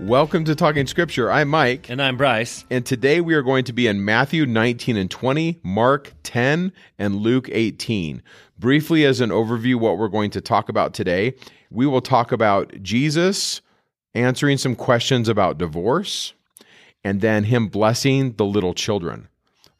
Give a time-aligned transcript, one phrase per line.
[0.00, 1.30] Welcome to Talking Scripture.
[1.30, 1.88] I'm Mike.
[1.88, 2.64] And I'm Bryce.
[2.68, 7.14] And today we are going to be in Matthew 19 and 20, Mark 10, and
[7.14, 8.20] Luke 18.
[8.58, 11.34] Briefly, as an overview, what we're going to talk about today,
[11.70, 13.60] we will talk about Jesus
[14.14, 16.34] answering some questions about divorce
[17.04, 19.28] and then him blessing the little children.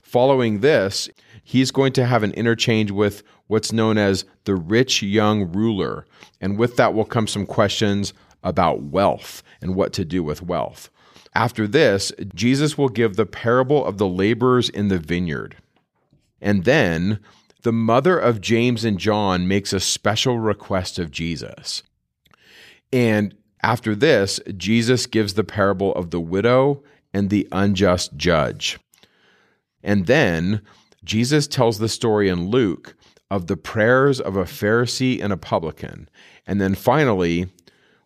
[0.00, 1.08] Following this,
[1.42, 6.06] he's going to have an interchange with what's known as the rich young ruler.
[6.40, 10.90] And with that will come some questions about wealth and what to do with wealth.
[11.34, 15.56] After this, Jesus will give the parable of the laborers in the vineyard.
[16.40, 17.18] And then
[17.62, 21.82] the mother of James and John makes a special request of Jesus.
[22.92, 28.78] And after this, Jesus gives the parable of the widow and the unjust judge.
[29.82, 30.60] And then
[31.02, 32.94] Jesus tells the story in Luke
[33.30, 36.08] of the prayers of a Pharisee and a publican.
[36.46, 37.48] And then finally,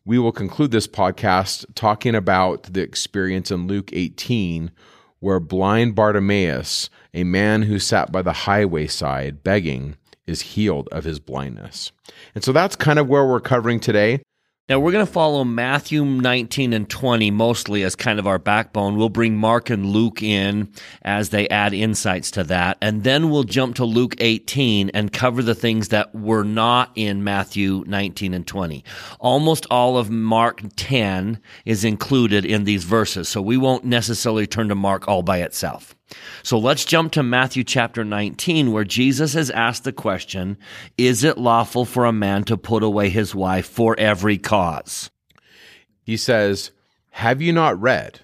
[0.09, 4.71] we will conclude this podcast talking about the experience in Luke 18
[5.21, 11.05] where blind Bartimaeus, a man who sat by the highway side begging, is healed of
[11.05, 11.93] his blindness.
[12.35, 14.23] And so that's kind of where we're covering today.
[14.69, 18.99] Now, we're going to follow Matthew 19 and 20 mostly as kind of our backbone.
[18.99, 22.77] We'll bring Mark and Luke in as they add insights to that.
[22.83, 27.25] And then we'll jump to Luke 18 and cover the things that were not in
[27.25, 28.85] Matthew 19 and 20.
[29.21, 34.69] Almost all of Mark 10 is included in these verses, so we won't necessarily turn
[34.69, 35.95] to Mark all by itself.
[36.43, 40.57] So let's jump to Matthew chapter 19, where Jesus has asked the question
[40.97, 45.11] Is it lawful for a man to put away his wife for every cause?
[46.03, 46.71] He says,
[47.11, 48.21] Have you not read?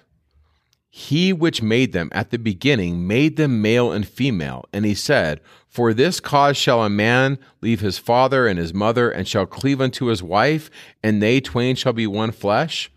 [0.89, 4.65] He which made them at the beginning made them male and female.
[4.71, 9.11] And he said, For this cause shall a man leave his father and his mother,
[9.11, 10.71] and shall cleave unto his wife,
[11.03, 12.89] and they twain shall be one flesh.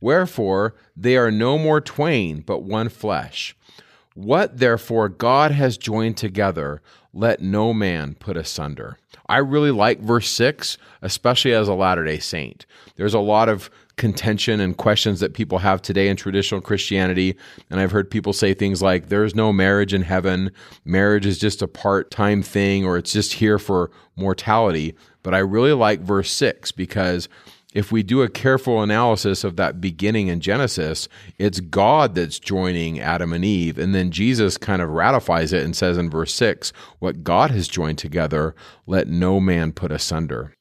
[0.00, 3.54] Wherefore they are no more twain, but one flesh.
[4.14, 6.80] What therefore God has joined together,
[7.12, 8.98] let no man put asunder.
[9.28, 12.64] I really like verse 6, especially as a Latter day Saint.
[12.96, 17.36] There's a lot of contention and questions that people have today in traditional Christianity.
[17.70, 20.50] And I've heard people say things like, there's no marriage in heaven,
[20.84, 24.94] marriage is just a part time thing, or it's just here for mortality.
[25.22, 27.28] But I really like verse 6 because
[27.74, 31.08] if we do a careful analysis of that beginning in Genesis,
[31.38, 33.78] it's God that's joining Adam and Eve.
[33.78, 37.68] And then Jesus kind of ratifies it and says in verse 6 what God has
[37.68, 38.54] joined together,
[38.86, 40.54] let no man put asunder.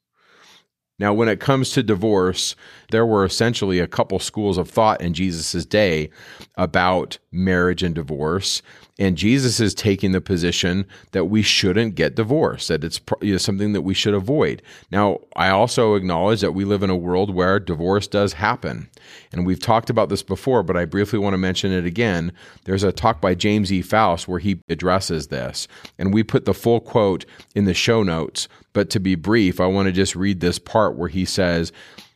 [1.00, 2.56] Now, when it comes to divorce,
[2.92, 6.12] there were essentially a couple schools of thought in Jesus' day
[6.56, 8.62] about marriage and divorce.
[9.00, 13.38] And Jesus is taking the position that we shouldn't get divorced, that it's you know,
[13.40, 14.62] something that we should avoid.
[14.92, 18.88] Now, I also acknowledge that we live in a world where divorce does happen.
[19.32, 22.32] And we've talked about this before, but I briefly want to mention it again.
[22.66, 23.82] There's a talk by James E.
[23.82, 25.68] Faust where he addresses this.
[25.98, 27.26] And we put the full quote
[27.56, 28.48] in the show notes.
[28.74, 31.72] But to be brief, I want to just read this part where he says,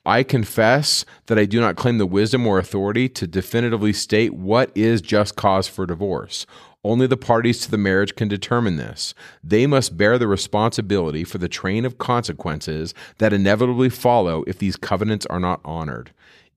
[0.06, 4.72] I confess that I do not claim the wisdom or authority to definitively state what
[4.74, 6.46] is just cause for divorce.
[6.84, 9.14] Only the parties to the marriage can determine this.
[9.44, 14.78] They must bear the responsibility for the train of consequences that inevitably follow if these
[14.78, 16.12] covenants are not honored.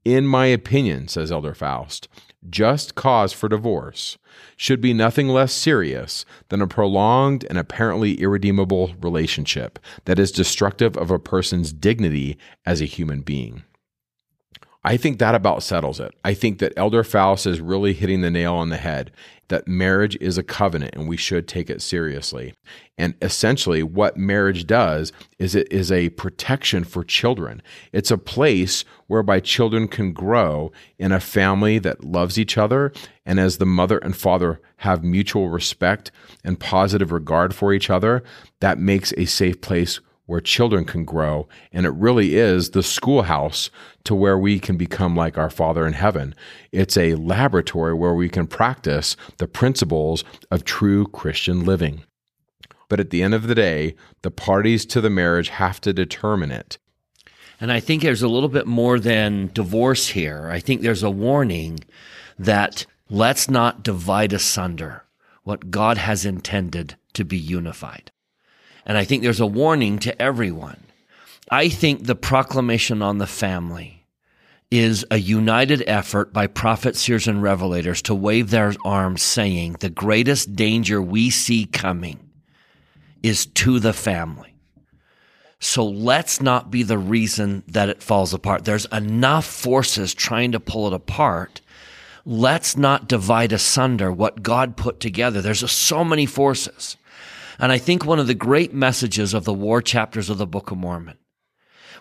[0.04, 2.08] In my opinion, says Elder Faust,
[2.48, 4.16] just cause for divorce
[4.56, 10.96] should be nothing less serious than a prolonged and apparently irredeemable relationship that is destructive
[10.96, 13.62] of a person's dignity as a human being.
[14.82, 16.14] I think that about settles it.
[16.24, 19.10] I think that Elder Faust is really hitting the nail on the head
[19.50, 22.54] that marriage is a covenant and we should take it seriously.
[22.96, 27.60] And essentially, what marriage does is it is a protection for children.
[27.92, 32.92] It's a place whereby children can grow in a family that loves each other.
[33.26, 36.12] And as the mother and father have mutual respect
[36.44, 38.22] and positive regard for each other,
[38.60, 41.48] that makes a safe place where children can grow.
[41.72, 43.68] And it really is the schoolhouse
[44.04, 46.36] to where we can become like our Father in heaven.
[46.70, 52.04] It's a laboratory where we can practice the principles of true Christian living.
[52.88, 56.52] But at the end of the day, the parties to the marriage have to determine
[56.52, 56.78] it.
[57.60, 60.48] And I think there's a little bit more than divorce here.
[60.48, 61.80] I think there's a warning
[62.38, 65.02] that let's not divide asunder
[65.42, 68.12] what God has intended to be unified.
[68.86, 70.82] And I think there's a warning to everyone.
[71.50, 74.06] I think the proclamation on the family
[74.70, 79.90] is a united effort by prophets, seers, and revelators to wave their arms saying the
[79.90, 82.30] greatest danger we see coming
[83.22, 84.54] is to the family.
[85.58, 88.64] So let's not be the reason that it falls apart.
[88.64, 91.60] There's enough forces trying to pull it apart.
[92.24, 95.42] Let's not divide asunder what God put together.
[95.42, 96.96] There's so many forces.
[97.60, 100.70] And I think one of the great messages of the war chapters of the Book
[100.70, 101.18] of Mormon,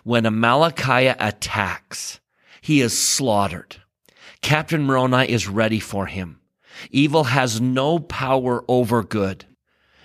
[0.04, 2.20] when Amalickiah attacks,
[2.60, 3.76] he is slaughtered.
[4.40, 6.40] Captain Moroni is ready for him.
[6.90, 9.44] Evil has no power over good.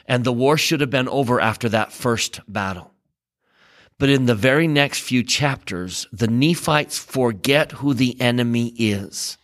[0.08, 2.92] And the war should have been over after that first battle.
[3.98, 9.38] But in the very next few chapters, the Nephites forget who the enemy is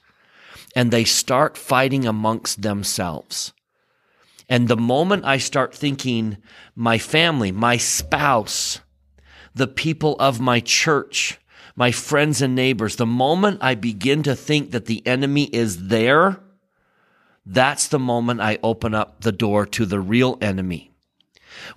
[0.75, 3.53] and they start fighting amongst themselves.
[4.51, 6.37] And the moment I start thinking,
[6.75, 8.81] my family, my spouse,
[9.55, 11.39] the people of my church,
[11.77, 16.41] my friends and neighbors, the moment I begin to think that the enemy is there,
[17.45, 20.91] that's the moment I open up the door to the real enemy.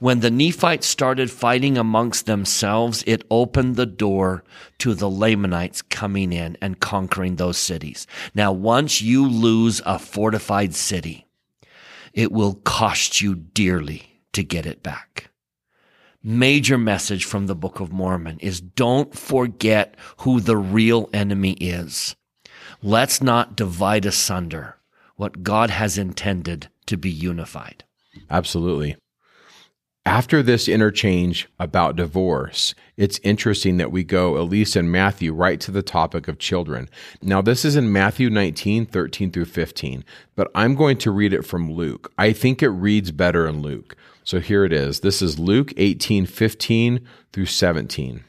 [0.01, 4.43] When the Nephites started fighting amongst themselves, it opened the door
[4.79, 8.09] to the Lamanites coming in and conquering those cities.
[8.35, 11.25] Now, once you lose a fortified city,
[12.15, 15.31] it will cost you dearly to get it back.
[16.23, 22.17] Major message from the Book of Mormon is don't forget who the real enemy is.
[22.83, 24.77] Let's not divide asunder
[25.17, 27.85] what God has intended to be unified.
[28.31, 28.97] Absolutely.
[30.07, 35.59] After this interchange about divorce, it's interesting that we go, at least in Matthew, right
[35.61, 36.91] to the topic of children.
[37.23, 40.05] Now, this is in Matthew 19, 13 through 15,
[40.37, 42.13] but I'm going to read it from Luke.
[42.19, 43.97] I think it reads better in Luke.
[44.25, 45.01] So here it is.
[45.01, 47.01] This is Luke 18, 15
[47.33, 48.25] through 17.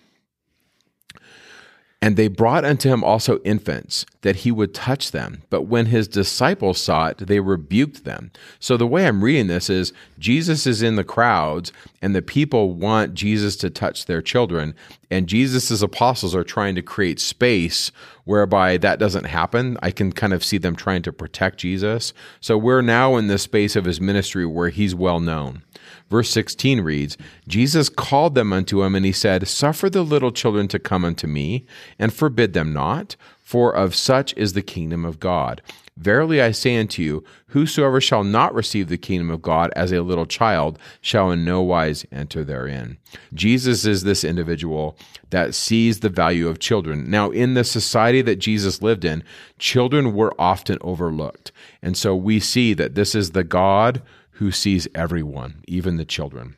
[2.01, 5.41] And they brought unto him also infants, that he would touch them.
[5.49, 8.31] But when his disciples saw it, they rebuked them.
[8.59, 11.71] So the way I'm reading this is Jesus is in the crowds,
[12.03, 14.75] and the people want Jesus to touch their children.
[15.09, 17.91] And Jesus' apostles are trying to create space
[18.25, 19.77] whereby that doesn't happen.
[19.81, 22.13] I can kind of see them trying to protect Jesus.
[22.39, 25.63] So we're now in the space of his ministry where he's well known.
[26.09, 27.17] Verse 16 reads
[27.47, 31.27] Jesus called them unto him, and he said, Suffer the little children to come unto
[31.27, 31.65] me,
[31.97, 35.61] and forbid them not, for of such is the kingdom of God.
[35.97, 40.01] Verily I say unto you, whosoever shall not receive the kingdom of God as a
[40.01, 42.97] little child shall in no wise enter therein.
[43.33, 44.97] Jesus is this individual
[45.29, 47.09] that sees the value of children.
[47.09, 49.23] Now, in the society that Jesus lived in,
[49.57, 51.53] children were often overlooked.
[51.81, 54.01] And so we see that this is the God
[54.35, 56.55] who sees everyone, even the children.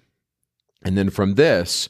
[0.84, 1.90] And then from this,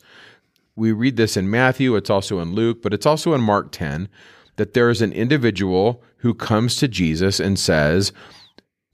[0.75, 4.09] we read this in Matthew, it's also in Luke, but it's also in Mark 10
[4.57, 8.11] that there is an individual who comes to Jesus and says,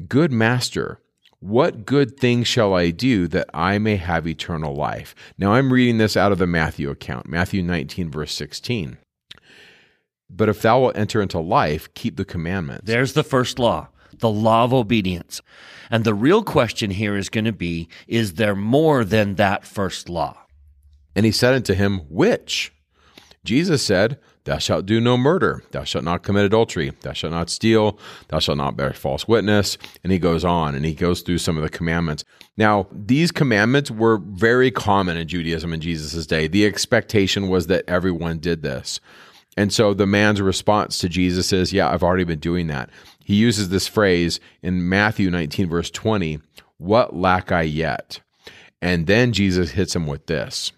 [0.07, 0.99] Good master,
[1.39, 5.15] what good thing shall I do that I may have eternal life?
[5.37, 8.97] Now I'm reading this out of the Matthew account, Matthew 19, verse 16.
[10.29, 12.85] But if thou wilt enter into life, keep the commandments.
[12.85, 13.89] There's the first law
[14.23, 15.41] the law of obedience.
[15.91, 20.07] And the real question here is going to be is there more than that first
[20.07, 20.37] law?
[21.13, 22.73] And he said unto him, Which?
[23.43, 25.61] Jesus said, Thou shalt do no murder.
[25.71, 26.93] Thou shalt not commit adultery.
[27.01, 27.99] Thou shalt not steal.
[28.29, 29.77] Thou shalt not bear false witness.
[30.03, 32.23] And he goes on and he goes through some of the commandments.
[32.55, 36.47] Now, these commandments were very common in Judaism in Jesus' day.
[36.47, 39.01] The expectation was that everyone did this.
[39.55, 42.89] And so the man's response to Jesus is, Yeah, I've already been doing that.
[43.23, 46.39] He uses this phrase in Matthew 19, verse 20,
[46.77, 48.19] What lack I yet?
[48.81, 50.73] And then Jesus hits him with this.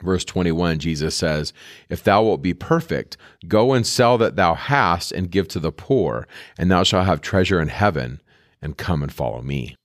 [0.00, 1.52] Verse 21, Jesus says,
[1.88, 3.16] If thou wilt be perfect,
[3.48, 6.26] go and sell that thou hast and give to the poor,
[6.56, 8.22] and thou shalt have treasure in heaven,
[8.62, 9.76] and come and follow me.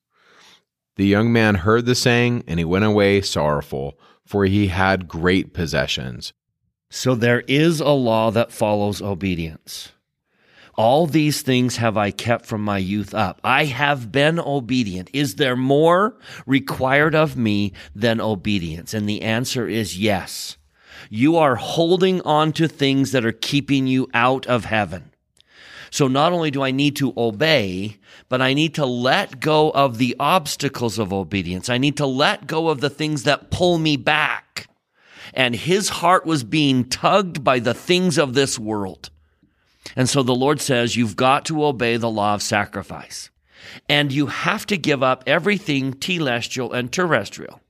[0.96, 5.54] The young man heard the saying, and he went away sorrowful, for he had great
[5.54, 6.32] possessions.
[6.90, 9.92] So there is a law that follows obedience.
[10.78, 13.40] All these things have I kept from my youth up.
[13.44, 15.10] I have been obedient.
[15.14, 18.94] Is there more required of me than obedience?
[18.94, 20.58] And the answer is yes.
[21.10, 25.12] You are holding on to things that are keeping you out of heaven.
[25.92, 29.98] So not only do I need to obey, but I need to let go of
[29.98, 31.70] the obstacles of obedience.
[31.70, 34.68] I need to let go of the things that pull me back.
[35.34, 39.10] And his heart was being tugged by the things of this world.
[39.96, 43.30] And so the Lord says, you've got to obey the law of sacrifice.
[43.90, 47.62] And you have to give up everything telestial and terrestrial.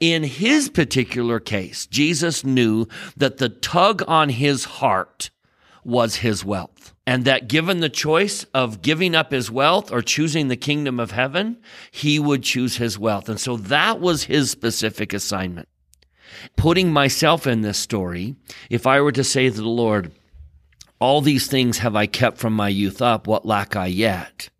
[0.00, 2.86] In his particular case, Jesus knew
[3.16, 5.30] that the tug on his heart
[5.84, 6.92] was his wealth.
[7.06, 11.12] And that given the choice of giving up his wealth or choosing the kingdom of
[11.12, 11.56] heaven,
[11.90, 13.30] he would choose his wealth.
[13.30, 15.68] And so that was his specific assignment.
[16.56, 18.36] Putting myself in this story,
[18.68, 20.12] if I were to say to the Lord,
[21.00, 24.50] all these things have I kept from my youth up, what lack I yet?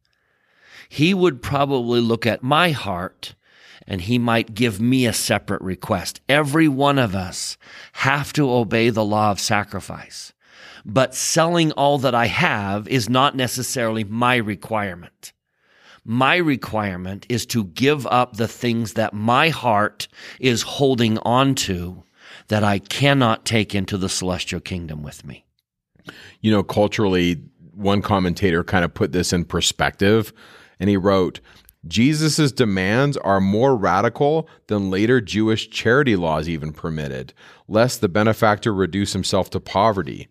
[0.88, 3.34] He would probably look at my heart
[3.86, 6.20] and he might give me a separate request.
[6.28, 7.56] Every one of us
[7.94, 10.32] have to obey the law of sacrifice.
[10.84, 15.32] But selling all that I have is not necessarily my requirement.
[16.04, 22.04] My requirement is to give up the things that my heart is holding on to
[22.48, 25.44] that I cannot take into the celestial kingdom with me.
[26.40, 27.40] You know, culturally,
[27.74, 30.32] one commentator kind of put this in perspective
[30.80, 31.40] and he wrote,
[31.86, 37.32] Jesus' demands are more radical than later Jewish charity laws even permitted,
[37.68, 40.28] lest the benefactor reduce himself to poverty.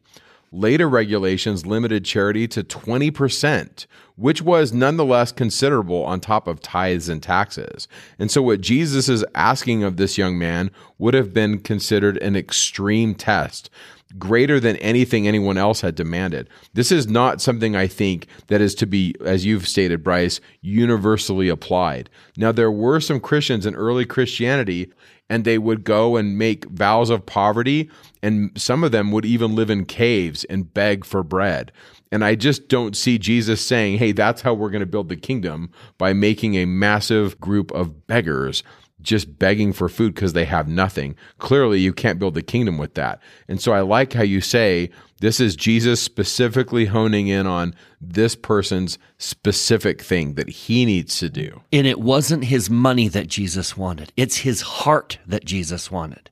[0.51, 7.21] Later regulations limited charity to 20%, which was nonetheless considerable on top of tithes and
[7.21, 7.87] taxes.
[8.17, 12.37] And so, what Jesus is asking of this young man would have been considered an
[12.37, 13.69] extreme test
[14.17, 16.49] greater than anything anyone else had demanded.
[16.73, 21.49] This is not something I think that is to be, as you've stated, Bryce, universally
[21.49, 22.09] applied.
[22.37, 24.91] Now, there were some Christians in early Christianity,
[25.29, 27.89] and they would go and make vows of poverty,
[28.23, 31.71] and some of them would even live in caves and beg for bread.
[32.11, 35.17] And I just don't see Jesus saying, hey, that's how we're going to build the
[35.17, 38.63] kingdom by making a massive group of beggars
[39.01, 41.15] just begging for food because they have nothing.
[41.37, 43.21] Clearly, you can't build the kingdom with that.
[43.47, 44.89] And so I like how you say
[45.19, 51.29] this is Jesus specifically honing in on this person's specific thing that he needs to
[51.29, 51.61] do.
[51.73, 56.29] And it wasn't his money that Jesus wanted, it's his heart that Jesus wanted.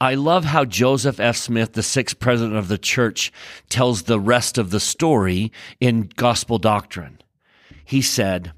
[0.00, 1.36] I love how Joseph F.
[1.36, 3.32] Smith, the sixth president of the church,
[3.68, 7.20] tells the rest of the story in Gospel Doctrine.
[7.84, 8.52] He said,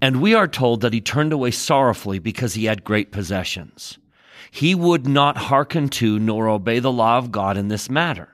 [0.00, 3.98] and we are told that he turned away sorrowfully because he had great possessions.
[4.50, 8.28] He would not hearken to nor obey the law of God in this matter.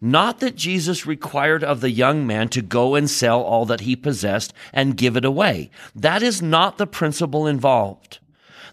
[0.00, 3.94] Not that Jesus required of the young man to go and sell all that he
[3.94, 5.70] possessed and give it away.
[5.94, 8.18] That is not the principle involved.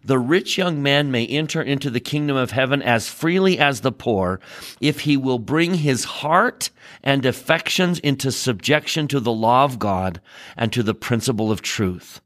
[0.03, 3.91] The rich young man may enter into the kingdom of heaven as freely as the
[3.91, 4.39] poor
[4.79, 6.69] if he will bring his heart
[7.03, 10.21] and affections into subjection to the law of God
[10.55, 12.21] and to the principle of truth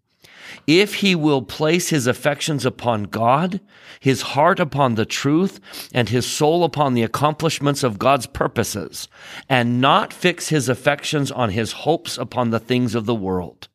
[0.68, 3.60] if he will place his affections upon God,
[4.00, 5.60] his heart upon the truth,
[5.94, 9.08] and his soul upon the accomplishments of God's purposes,
[9.48, 13.68] and not fix his affections on his hopes upon the things of the world.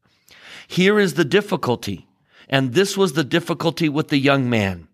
[0.67, 2.07] Here is the difficulty,
[2.49, 4.89] and this was the difficulty with the young man.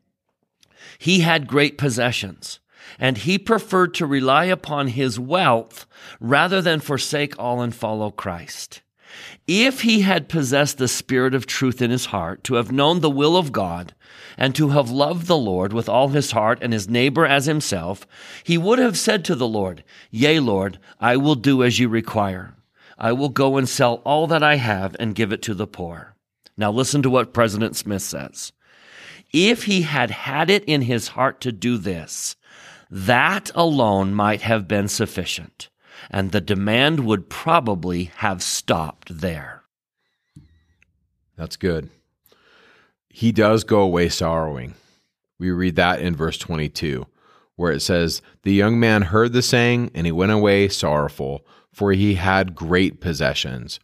[0.99, 2.61] He had great possessions,
[2.99, 5.87] and he preferred to rely upon his wealth
[6.21, 8.83] rather than forsake all and follow Christ.
[9.47, 13.11] If he had possessed the spirit of truth in his heart, to have known the
[13.11, 13.95] will of God,
[14.39, 18.07] and to have loved the Lord with all his heart and his neighbor as himself,
[18.43, 22.55] he would have said to the Lord, Yea, Lord, I will do as you require.
[22.99, 26.15] I will go and sell all that I have and give it to the poor.
[26.57, 28.53] Now listen to what President Smith says.
[29.33, 32.37] If he had had it in his heart to do this,
[32.91, 35.69] that alone might have been sufficient
[36.11, 39.63] and the demand would probably have stopped there.
[41.37, 41.91] That's good.
[43.09, 44.75] He does go away sorrowing.
[45.39, 47.07] We read that in verse 22,
[47.57, 51.93] where it says, The young man heard the saying, and he went away sorrowful, for
[51.93, 53.81] he had great possessions.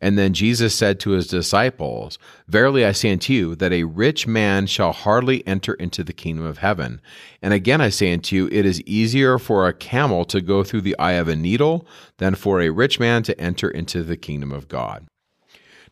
[0.00, 4.26] And then Jesus said to his disciples, Verily I say unto you, that a rich
[4.26, 7.00] man shall hardly enter into the kingdom of heaven.
[7.42, 10.82] And again I say unto you, it is easier for a camel to go through
[10.82, 14.52] the eye of a needle than for a rich man to enter into the kingdom
[14.52, 15.06] of God.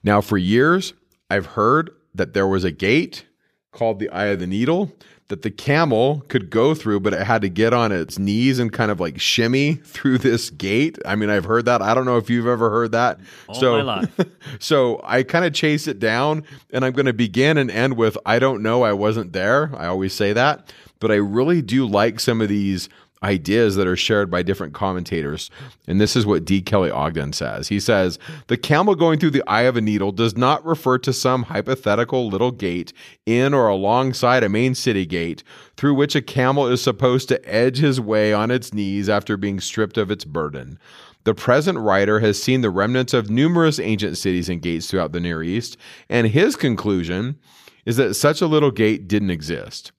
[0.03, 0.95] Now, for years,
[1.29, 3.27] I've heard that there was a gate
[3.73, 4.93] called the eye of the needle
[5.29, 8.73] that the camel could go through, but it had to get on its knees and
[8.73, 10.99] kind of like shimmy through this gate.
[11.05, 11.83] I mean, I've heard that.
[11.83, 13.21] I don't know if you've ever heard that.
[13.49, 14.03] All so,
[14.59, 18.17] so I kind of chase it down, and I'm going to begin and end with
[18.25, 18.83] I don't know.
[18.83, 19.71] I wasn't there.
[19.77, 22.89] I always say that, but I really do like some of these
[23.23, 25.51] ideas that are shared by different commentators.
[25.87, 26.61] And this is what D.
[26.61, 27.69] Kelly Ogden says.
[27.69, 31.13] He says, The camel going through the eye of a needle does not refer to
[31.13, 32.93] some hypothetical little gate
[33.27, 35.43] in or alongside a main city gate
[35.77, 39.61] through which a camel is supposed to edge his way on its knees after being
[39.61, 40.79] stripped of its burden.
[41.25, 45.21] The present writer has seen the remnants of numerous ancient cities and gates throughout the
[45.21, 45.77] Near East,
[46.09, 47.39] and his conclusion
[47.85, 49.93] is that such a little gate didn't exist.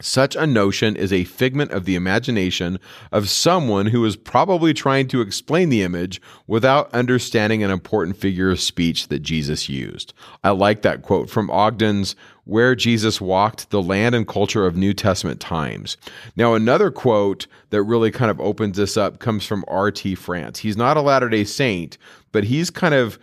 [0.00, 2.80] Such a notion is a figment of the imagination
[3.12, 8.50] of someone who is probably trying to explain the image without understanding an important figure
[8.50, 10.12] of speech that Jesus used.
[10.42, 14.94] I like that quote from Ogden's Where Jesus Walked, the Land and Culture of New
[14.94, 15.96] Testament Times.
[16.34, 20.16] Now, another quote that really kind of opens this up comes from R.T.
[20.16, 20.58] France.
[20.58, 21.98] He's not a Latter day Saint,
[22.32, 23.16] but he's kind of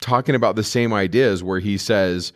[0.00, 2.32] talking about the same ideas where he says,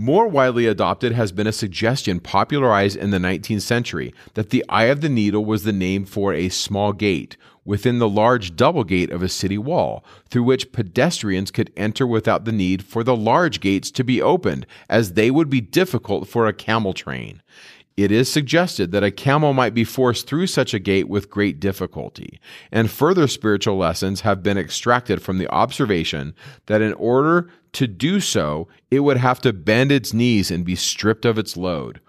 [0.00, 4.84] more widely adopted has been a suggestion popularized in the 19th century that the eye
[4.84, 9.10] of the needle was the name for a small gate within the large double gate
[9.10, 13.60] of a city wall, through which pedestrians could enter without the need for the large
[13.60, 17.42] gates to be opened, as they would be difficult for a camel train.
[17.96, 21.60] It is suggested that a camel might be forced through such a gate with great
[21.60, 22.40] difficulty,
[22.72, 28.20] and further spiritual lessons have been extracted from the observation that in order to do
[28.20, 32.00] so, it would have to bend its knees and be stripped of its load.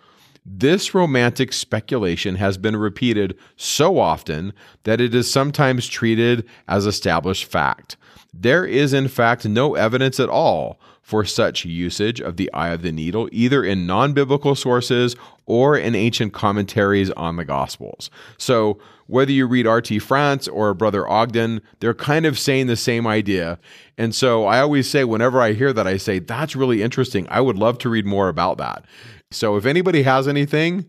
[0.46, 4.54] This romantic speculation has been repeated so often
[4.84, 7.96] that it is sometimes treated as established fact.
[8.34, 12.84] There is, in fact, no evidence at all for such usage of the eye of
[12.84, 15.16] the needle, either in non biblical sources
[15.46, 18.10] or in ancient commentaries on the Gospels.
[18.38, 20.00] So, whether you read R.T.
[20.00, 23.60] France or Brother Ogden, they're kind of saying the same idea.
[23.98, 27.28] And so, I always say, whenever I hear that, I say, that's really interesting.
[27.30, 28.86] I would love to read more about that.
[29.32, 30.86] So, if anybody has anything,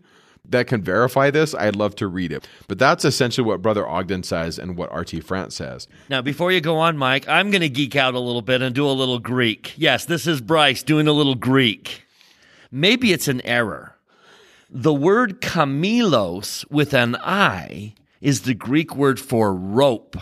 [0.49, 2.47] that can verify this, I'd love to read it.
[2.67, 5.87] But that's essentially what Brother Ogden says and what RT France says.
[6.09, 8.75] Now, before you go on, Mike, I'm going to geek out a little bit and
[8.75, 9.73] do a little Greek.
[9.77, 12.03] Yes, this is Bryce doing a little Greek.
[12.71, 13.95] Maybe it's an error.
[14.69, 20.17] The word kamelos with an I is the Greek word for rope,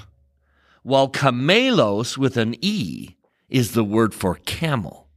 [0.83, 3.15] while kamelos with an E
[3.49, 5.07] is the word for camel.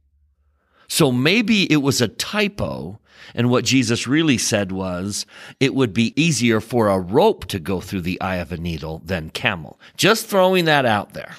[0.87, 2.99] So maybe it was a typo
[3.33, 5.25] and what Jesus really said was,
[5.59, 9.01] it would be easier for a rope to go through the eye of a needle
[9.05, 9.79] than camel.
[9.97, 11.35] Just throwing that out there.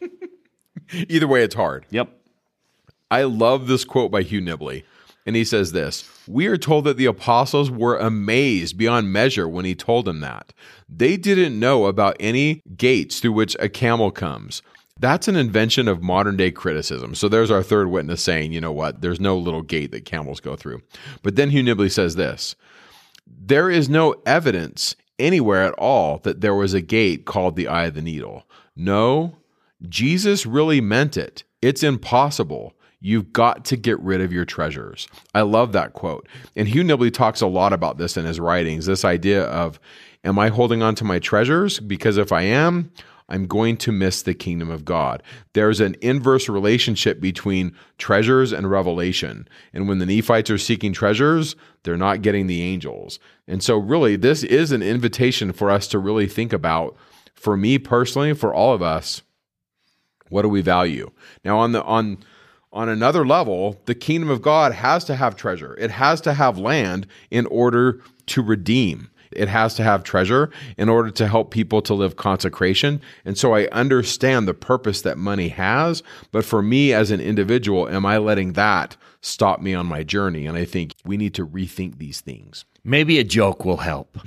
[0.92, 1.86] Either way, it's hard.
[1.90, 2.10] Yep.
[3.10, 4.84] I love this quote by Hugh Nibley.
[5.26, 9.64] And he says this We are told that the apostles were amazed beyond measure when
[9.64, 10.52] he told them that.
[10.88, 14.62] They didn't know about any gates through which a camel comes.
[15.00, 17.14] That's an invention of modern day criticism.
[17.14, 20.40] So there's our third witness saying, you know what, there's no little gate that camels
[20.40, 20.82] go through.
[21.22, 22.54] But then Hugh Nibley says this
[23.26, 27.86] there is no evidence anywhere at all that there was a gate called the eye
[27.86, 28.46] of the needle.
[28.76, 29.36] No,
[29.88, 31.44] Jesus really meant it.
[31.62, 32.74] It's impossible.
[33.00, 35.06] You've got to get rid of your treasures.
[35.34, 36.26] I love that quote.
[36.56, 39.78] And Hugh Nibley talks a lot about this in his writings this idea of,
[40.24, 41.80] am I holding on to my treasures?
[41.80, 42.90] Because if I am,
[43.28, 45.22] I'm going to miss the kingdom of God.
[45.54, 49.48] There's an inverse relationship between treasures and revelation.
[49.72, 53.18] And when the Nephites are seeking treasures, they're not getting the angels.
[53.48, 56.96] And so, really, this is an invitation for us to really think about,
[57.34, 59.22] for me personally, for all of us,
[60.28, 61.10] what do we value?
[61.44, 62.18] Now, on the, on,
[62.72, 65.76] on another level, the kingdom of God has to have treasure.
[65.78, 69.10] It has to have land in order to redeem.
[69.36, 73.00] It has to have treasure in order to help people to live consecration.
[73.24, 76.02] And so I understand the purpose that money has.
[76.32, 80.46] But for me as an individual, am I letting that stop me on my journey?
[80.46, 82.64] And I think we need to rethink these things.
[82.84, 84.18] Maybe a joke will help.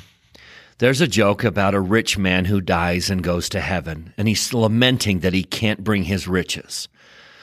[0.80, 4.54] There's a joke about a rich man who dies and goes to heaven, and he's
[4.54, 6.88] lamenting that he can't bring his riches.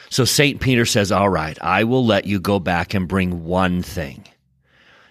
[0.09, 0.61] So St.
[0.61, 4.25] Peter says, All right, I will let you go back and bring one thing.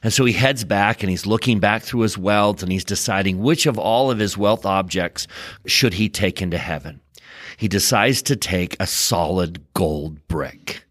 [0.04, 3.40] And so he heads back and he's looking back through his wealth and he's deciding
[3.40, 5.28] which of all of his wealth objects
[5.66, 7.00] should he take into heaven.
[7.58, 10.86] He decides to take a solid gold brick.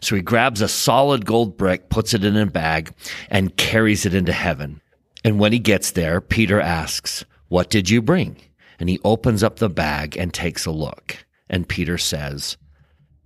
[0.00, 2.94] So he grabs a solid gold brick, puts it in a bag,
[3.30, 4.80] and carries it into heaven.
[5.24, 8.36] And when he gets there, Peter asks, What did you bring?
[8.78, 11.24] And he opens up the bag and takes a look.
[11.48, 12.58] And Peter says,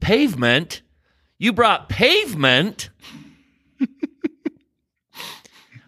[0.01, 0.83] Pavement?
[1.39, 2.91] You brought pavement?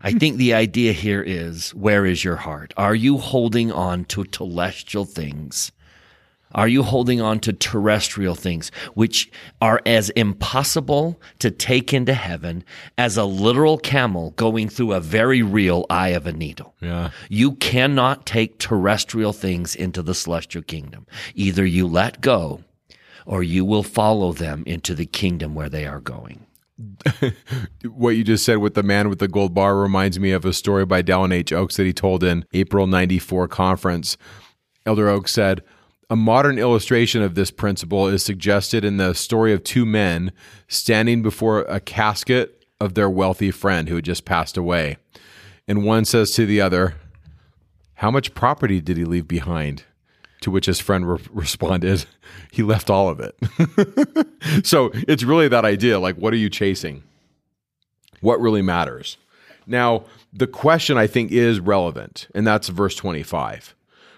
[0.03, 2.73] I think the idea here is where is your heart?
[2.77, 5.73] Are you holding on to celestial things?
[6.53, 12.65] Are you holding on to terrestrial things, which are as impossible to take into heaven
[12.99, 16.75] as a literal camel going through a very real eye of a needle?
[16.81, 17.11] Yeah.
[17.29, 21.07] You cannot take terrestrial things into the celestial kingdom.
[21.35, 22.65] Either you let go
[23.27, 26.47] or you will follow them into the kingdom where they are going.
[27.85, 30.53] what you just said with the man with the gold bar reminds me of a
[30.53, 31.53] story by Dallin H.
[31.53, 34.17] Oaks that he told in April 94 conference.
[34.87, 35.63] Elder Oaks said,
[36.11, 40.33] a modern illustration of this principle is suggested in the story of two men
[40.67, 44.97] standing before a casket of their wealthy friend who had just passed away.
[45.69, 46.97] And one says to the other,
[47.95, 49.85] How much property did he leave behind?
[50.41, 52.07] To which his friend re- responded,
[52.53, 53.37] He left all of it.
[54.67, 57.03] so it's really that idea like, what are you chasing?
[58.21, 59.19] What really matters?
[59.67, 63.75] Now, the question I think is relevant, and that's verse 25.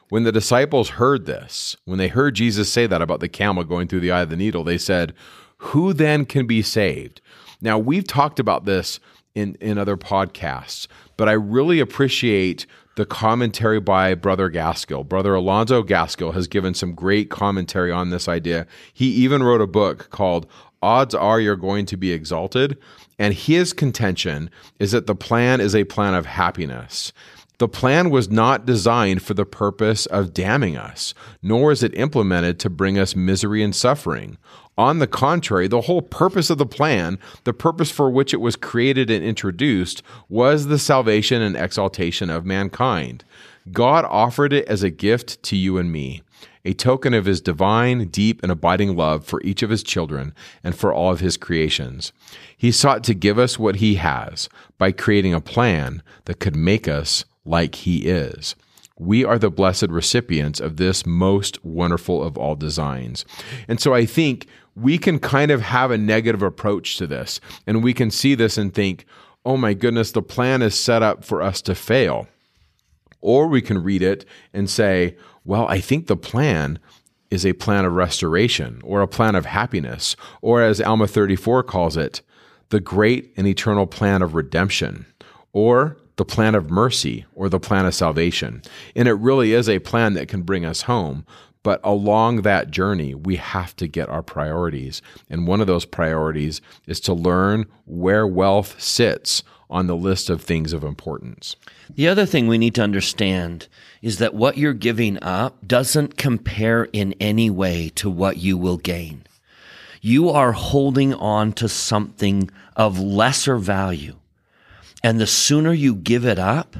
[0.08, 3.88] When the disciples heard this, when they heard Jesus say that about the camel going
[3.88, 5.14] through the eye of the needle, they said,
[5.58, 7.20] Who then can be saved?
[7.60, 9.00] Now, we've talked about this
[9.34, 15.08] in, in other podcasts, but I really appreciate the commentary by Brother Gaskill.
[15.08, 18.66] Brother Alonzo Gaskill has given some great commentary on this idea.
[18.92, 20.46] He even wrote a book called
[20.82, 22.76] Odds Are You're Going to Be Exalted.
[23.18, 27.12] And his contention is that the plan is a plan of happiness.
[27.62, 32.58] The plan was not designed for the purpose of damning us, nor is it implemented
[32.58, 34.36] to bring us misery and suffering.
[34.76, 38.56] On the contrary, the whole purpose of the plan, the purpose for which it was
[38.56, 43.22] created and introduced, was the salvation and exaltation of mankind.
[43.70, 46.22] God offered it as a gift to you and me,
[46.64, 50.74] a token of his divine, deep, and abiding love for each of his children and
[50.74, 52.12] for all of his creations.
[52.56, 54.48] He sought to give us what he has
[54.78, 58.54] by creating a plan that could make us like he is.
[58.98, 63.24] We are the blessed recipients of this most wonderful of all designs.
[63.66, 67.82] And so I think we can kind of have a negative approach to this and
[67.82, 69.04] we can see this and think,
[69.44, 72.28] oh my goodness, the plan is set up for us to fail.
[73.20, 76.78] Or we can read it and say, well, I think the plan
[77.30, 81.96] is a plan of restoration or a plan of happiness, or as Alma 34 calls
[81.96, 82.20] it,
[82.68, 85.06] the great and eternal plan of redemption,
[85.52, 88.62] or the plan of mercy or the plan of salvation.
[88.94, 91.26] And it really is a plan that can bring us home.
[91.64, 95.02] But along that journey, we have to get our priorities.
[95.28, 100.40] And one of those priorities is to learn where wealth sits on the list of
[100.40, 101.56] things of importance.
[101.90, 103.66] The other thing we need to understand
[104.00, 108.76] is that what you're giving up doesn't compare in any way to what you will
[108.76, 109.24] gain.
[110.00, 114.14] You are holding on to something of lesser value.
[115.02, 116.76] And the sooner you give it up,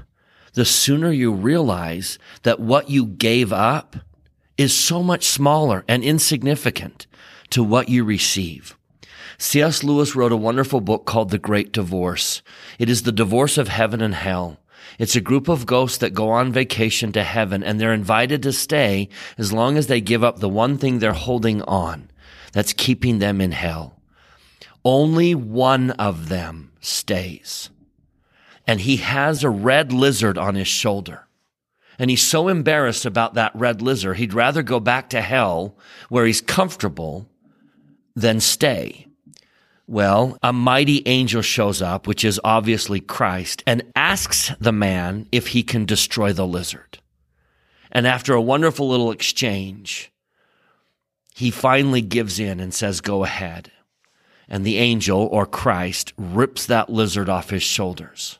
[0.55, 3.97] the sooner you realize that what you gave up
[4.57, 7.07] is so much smaller and insignificant
[7.51, 8.77] to what you receive.
[9.39, 9.83] C.S.
[9.83, 12.43] Lewis wrote a wonderful book called The Great Divorce.
[12.79, 14.59] It is the divorce of heaven and hell.
[14.99, 18.53] It's a group of ghosts that go on vacation to heaven and they're invited to
[18.53, 19.09] stay
[19.39, 22.11] as long as they give up the one thing they're holding on
[22.53, 24.01] that's keeping them in hell.
[24.85, 27.71] Only one of them stays.
[28.67, 31.27] And he has a red lizard on his shoulder.
[31.99, 35.77] And he's so embarrassed about that red lizard, he'd rather go back to hell
[36.09, 37.29] where he's comfortable
[38.15, 39.07] than stay.
[39.87, 45.49] Well, a mighty angel shows up, which is obviously Christ, and asks the man if
[45.49, 46.99] he can destroy the lizard.
[47.91, 50.11] And after a wonderful little exchange,
[51.35, 53.71] he finally gives in and says, Go ahead.
[54.49, 58.39] And the angel, or Christ, rips that lizard off his shoulders.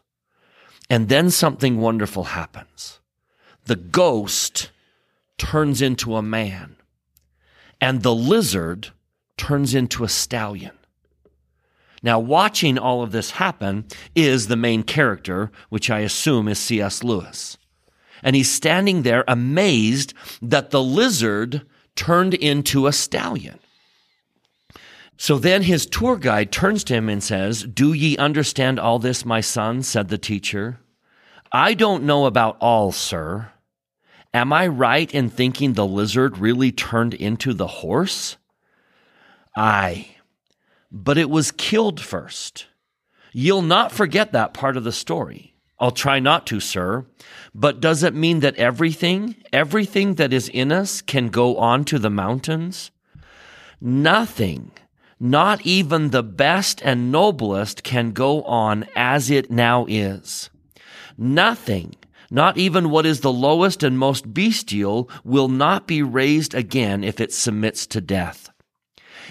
[0.91, 3.01] And then something wonderful happens.
[3.65, 4.71] The ghost
[5.39, 6.77] turns into a man,
[7.81, 8.91] and the lizard
[9.37, 10.73] turns into a stallion.
[12.03, 17.05] Now, watching all of this happen is the main character, which I assume is C.S.
[17.05, 17.57] Lewis.
[18.23, 21.63] And he's standing there amazed that the lizard
[21.95, 23.59] turned into a stallion.
[25.23, 29.25] So then his tour guide turns to him and says, Do ye understand all this,
[29.25, 29.85] my son?
[29.85, 30.81] said the teacher.
[31.53, 33.53] I don't know about all, sir.
[34.35, 38.37] Am I right in thinking the lizard really turned into the horse?
[39.57, 40.09] Aye,
[40.91, 42.67] but it was killed first.
[43.33, 45.55] You'll not forget that part of the story.
[45.79, 47.07] I'll try not to, sir.
[47.55, 52.01] But does it mean that everything, everything that is in us can go on to
[52.01, 52.91] the mountains?
[53.81, 54.73] Nothing,
[55.23, 60.51] not even the best and noblest can go on as it now is.
[61.17, 61.95] Nothing,
[62.29, 67.21] not even what is the lowest and most bestial, will not be raised again if
[67.21, 68.51] it submits to death.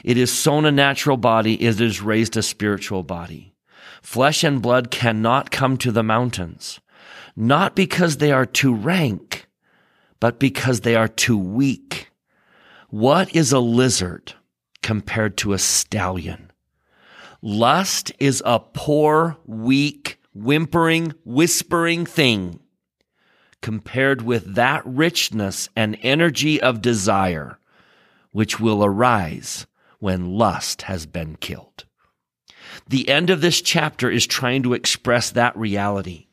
[0.01, 3.53] It is sown a natural body, it is raised a spiritual body.
[4.01, 6.79] Flesh and blood cannot come to the mountains,
[7.35, 9.45] not because they are too rank,
[10.21, 12.09] but because they are too weak.
[12.89, 14.35] What is a lizard
[14.81, 16.51] compared to a stallion?
[17.41, 22.59] Lust is a poor, weak, whimpering, whispering thing
[23.61, 27.59] compared with that richness and energy of desire
[28.31, 29.67] which will arise
[29.99, 31.85] when lust has been killed.
[32.87, 36.27] The end of this chapter is trying to express that reality.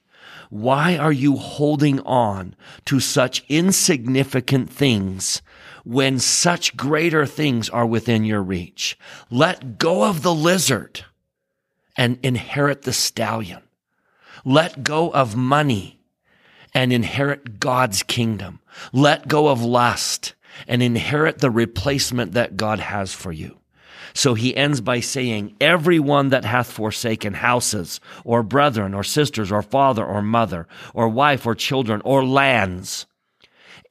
[0.50, 2.54] Why are you holding on
[2.86, 5.42] to such insignificant things
[5.88, 8.98] when such greater things are within your reach?
[9.30, 11.06] Let go of the lizard
[11.96, 13.62] and inherit the stallion.
[14.44, 15.98] Let go of money
[16.74, 18.60] and inherit God's kingdom.
[18.92, 20.34] Let go of lust
[20.66, 23.56] and inherit the replacement that God has for you.
[24.12, 29.62] So he ends by saying, Everyone that hath forsaken houses, or brethren, or sisters, or
[29.62, 33.06] father, or mother, or wife, or children, or lands,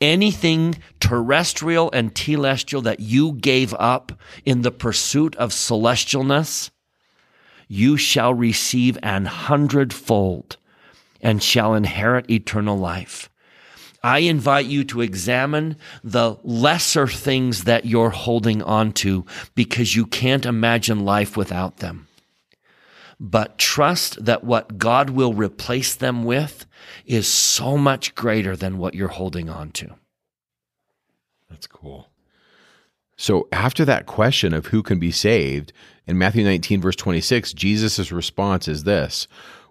[0.02, 4.12] anything terrestrial and telestial that you gave up
[4.46, 6.70] in the pursuit of celestialness,
[7.68, 10.58] you shall receive an hundredfold
[11.22, 13.30] and shall inherit eternal life.
[14.04, 20.06] I invite you to examine the lesser things that you're holding on to because you
[20.06, 22.07] can't imagine life without them.
[23.20, 26.66] But trust that what God will replace them with
[27.06, 29.96] is so much greater than what you're holding on to.
[31.50, 32.10] That's cool.
[33.16, 35.74] So after that question of who can be saved,
[36.06, 39.28] in Matthew 19, verse 26, Jesus' response is this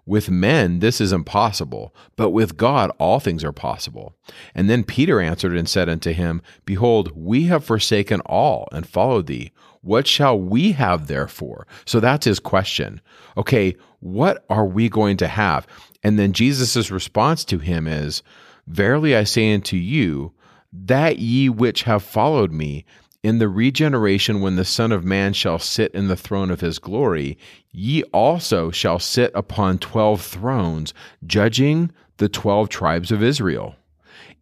[0.07, 4.15] with men, this is impossible, but with God, all things are possible.
[4.55, 9.27] And then Peter answered and said unto him, Behold, we have forsaken all and followed
[9.27, 9.51] thee.
[9.81, 11.67] What shall we have therefore?
[11.85, 13.01] So that's his question.
[13.37, 15.67] Okay, what are we going to have?
[16.03, 18.23] And then Jesus' response to him is,
[18.67, 20.33] Verily I say unto you,
[20.73, 22.85] that ye which have followed me,
[23.23, 26.79] in the regeneration, when the Son of Man shall sit in the throne of his
[26.79, 27.37] glory,
[27.71, 30.93] ye also shall sit upon twelve thrones,
[31.25, 33.75] judging the twelve tribes of Israel.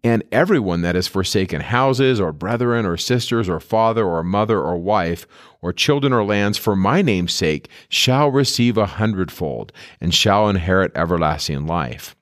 [0.06, 4.78] And everyone that has forsaken houses, or brethren, or sisters, or father, or mother, or
[4.78, 5.26] wife,
[5.64, 10.92] or children, or lands, for my name's sake, shall receive a hundredfold, and shall inherit
[10.94, 12.16] everlasting life.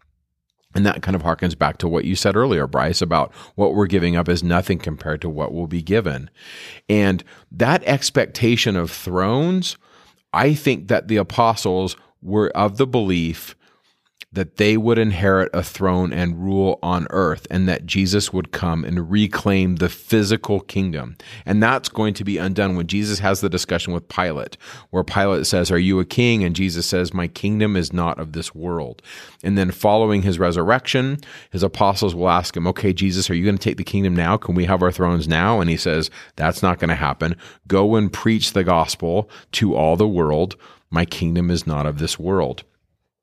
[0.74, 3.88] And that kind of harkens back to what you said earlier, Bryce, about what we're
[3.88, 6.30] giving up is nothing compared to what will be given.
[6.88, 9.76] And that expectation of thrones,
[10.32, 13.58] I think that the apostles were of the belief
[14.34, 18.84] that they would inherit a throne and rule on earth, and that Jesus would come
[18.84, 21.16] and reclaim the physical kingdom.
[21.46, 24.58] And that's going to be undone when Jesus has the discussion with Pilate,
[24.90, 26.44] where Pilate says, Are you a king?
[26.44, 29.02] And Jesus says, My kingdom is not of this world.
[29.44, 31.20] And then following his resurrection,
[31.52, 34.36] his apostles will ask him, Okay, Jesus, are you going to take the kingdom now?
[34.38, 35.62] Can we have our thrones now?
[35.62, 37.36] And he says, That's not going to happen.
[37.68, 40.56] Go and preach the gospel to all the world.
[40.90, 42.64] My kingdom is not of this world.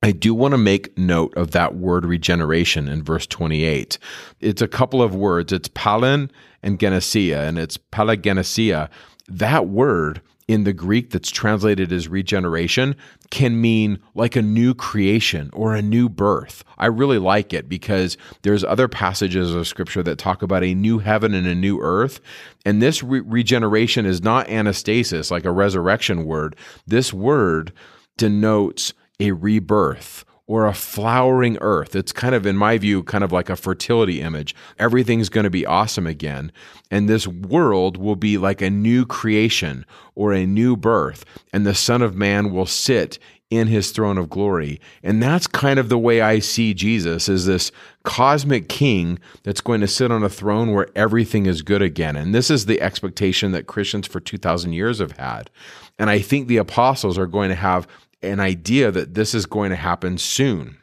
[0.03, 3.99] I do want to make note of that word regeneration in verse 28.
[4.41, 5.53] It's a couple of words.
[5.53, 6.31] It's palin
[6.63, 8.89] and genesia, and it's palingenesia.
[9.29, 12.97] That word in the Greek that's translated as regeneration
[13.31, 16.65] can mean like a new creation or a new birth.
[16.79, 20.99] I really like it because there's other passages of scripture that talk about a new
[20.99, 22.21] heaven and a new earth.
[22.65, 26.57] And this re- regeneration is not anastasis, like a resurrection word.
[26.87, 27.73] This word
[28.17, 31.95] denotes a rebirth or a flowering earth.
[31.95, 34.53] It's kind of, in my view, kind of like a fertility image.
[34.81, 36.51] Everything's going to be awesome again.
[36.91, 41.25] And this world will be like a new creation or a new birth.
[41.53, 44.81] And the Son of Man will sit in his throne of glory.
[45.05, 47.71] And that's kind of the way I see Jesus as this
[48.03, 52.17] cosmic king that's going to sit on a throne where everything is good again.
[52.17, 55.49] And this is the expectation that Christians for 2,000 years have had.
[55.97, 57.87] And I think the apostles are going to have
[58.23, 60.77] an idea that this is going to happen soon.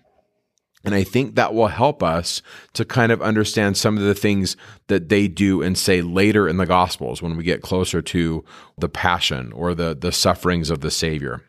[0.84, 2.42] And I think that will help us
[2.74, 4.56] to kind of understand some of the things
[4.88, 8.46] that they do and say later in the Gospels when we get closer to
[8.78, 11.42] the passion or the, the sufferings of the Savior.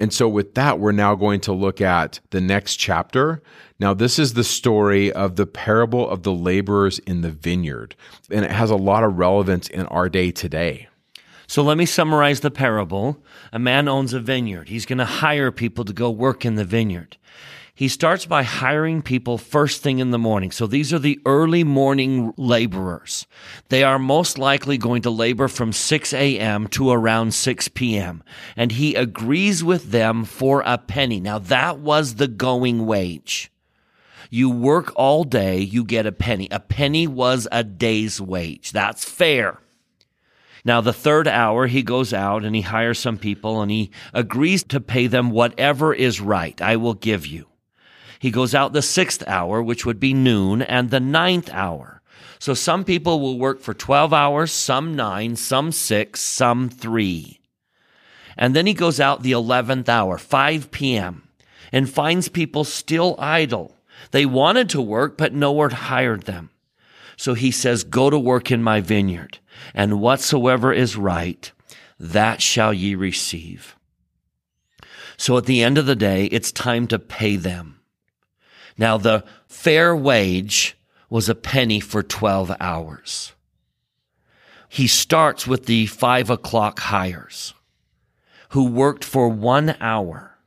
[0.00, 3.42] And so, with that, we're now going to look at the next chapter.
[3.80, 7.96] Now, this is the story of the parable of the laborers in the vineyard,
[8.30, 10.88] and it has a lot of relevance in our day today.
[11.48, 13.22] So let me summarize the parable.
[13.54, 14.68] A man owns a vineyard.
[14.68, 17.16] He's going to hire people to go work in the vineyard.
[17.74, 20.50] He starts by hiring people first thing in the morning.
[20.50, 23.26] So these are the early morning laborers.
[23.70, 26.66] They are most likely going to labor from 6 a.m.
[26.68, 28.22] to around 6 p.m.
[28.54, 31.18] And he agrees with them for a penny.
[31.18, 33.50] Now that was the going wage.
[34.28, 36.48] You work all day, you get a penny.
[36.50, 38.72] A penny was a day's wage.
[38.72, 39.60] That's fair.
[40.64, 44.62] Now, the third hour, he goes out and he hires some people and he agrees
[44.64, 46.60] to pay them whatever is right.
[46.60, 47.46] I will give you.
[48.18, 52.02] He goes out the sixth hour, which would be noon, and the ninth hour.
[52.40, 57.40] So some people will work for 12 hours, some nine, some six, some three.
[58.36, 61.28] And then he goes out the 11th hour, 5 p.m.,
[61.72, 63.76] and finds people still idle.
[64.12, 66.50] They wanted to work, but no one hired them.
[67.16, 69.38] So he says, Go to work in my vineyard,
[69.74, 71.50] and whatsoever is right,
[71.98, 73.76] that shall ye receive.
[75.16, 77.80] So at the end of the day, it's time to pay them.
[78.76, 80.76] Now, the fair wage
[81.10, 83.32] was a penny for 12 hours.
[84.68, 87.54] He starts with the five o'clock hires
[88.50, 90.38] who worked for one hour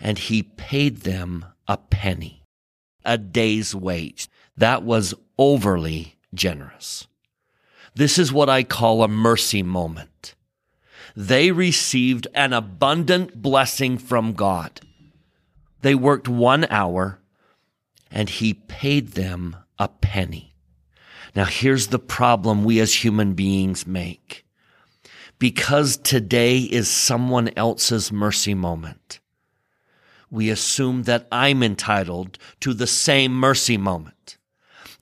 [0.00, 2.44] and he paid them a penny,
[3.04, 4.28] a day's wage.
[4.56, 7.06] That was overly generous.
[7.94, 10.34] This is what I call a mercy moment.
[11.14, 14.80] They received an abundant blessing from God.
[15.82, 17.18] They worked one hour
[18.10, 20.54] and he paid them a penny.
[21.34, 24.44] Now here's the problem we as human beings make.
[25.38, 29.18] Because today is someone else's mercy moment,
[30.30, 34.38] we assume that I'm entitled to the same mercy moment.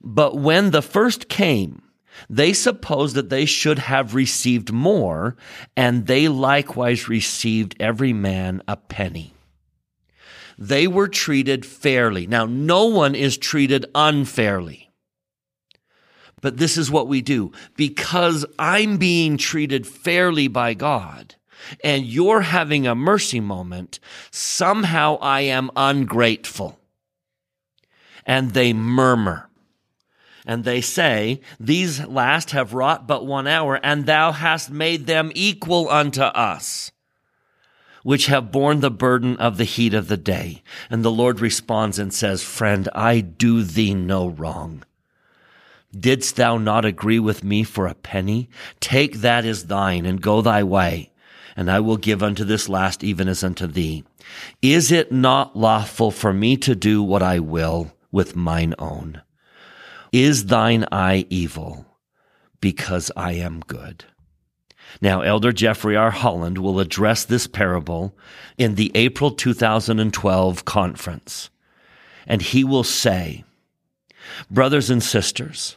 [0.00, 1.82] But when the first came,
[2.28, 5.36] they supposed that they should have received more,
[5.76, 9.32] and they likewise received every man a penny.
[10.58, 12.26] They were treated fairly.
[12.26, 14.90] Now, no one is treated unfairly.
[16.42, 17.52] But this is what we do.
[17.76, 21.36] Because I'm being treated fairly by God
[21.84, 26.78] and you're having a mercy moment, somehow I am ungrateful.
[28.26, 29.49] And they murmur.
[30.50, 35.30] And they say, These last have wrought but one hour, and thou hast made them
[35.32, 36.90] equal unto us
[38.02, 40.62] which have borne the burden of the heat of the day.
[40.88, 44.82] And the Lord responds and says, Friend, I do thee no wrong.
[45.96, 48.48] Didst thou not agree with me for a penny?
[48.80, 51.12] Take that as thine and go thy way,
[51.54, 54.02] and I will give unto this last even as unto thee.
[54.62, 59.20] Is it not lawful for me to do what I will with mine own?
[60.12, 61.86] Is thine eye evil
[62.60, 64.04] because I am good?
[65.00, 66.10] Now, Elder Jeffrey R.
[66.10, 68.16] Holland will address this parable
[68.58, 71.50] in the April 2012 conference.
[72.26, 73.44] And he will say,
[74.50, 75.76] Brothers and sisters,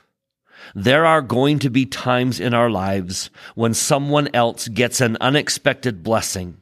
[0.75, 6.03] there are going to be times in our lives when someone else gets an unexpected
[6.03, 6.57] blessing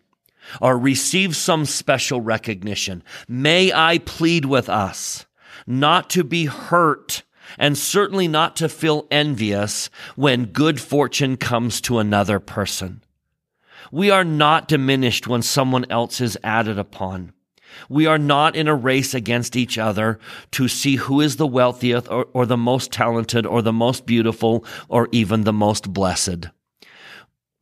[0.59, 3.03] or receives some special recognition.
[3.27, 5.25] May I plead with us
[5.65, 7.23] not to be hurt
[7.57, 13.03] and certainly not to feel envious when good fortune comes to another person.
[13.91, 17.33] We are not diminished when someone else is added upon.
[17.89, 20.19] We are not in a race against each other
[20.51, 24.65] to see who is the wealthiest or, or, the most talented or the most beautiful
[24.89, 26.47] or even the most blessed.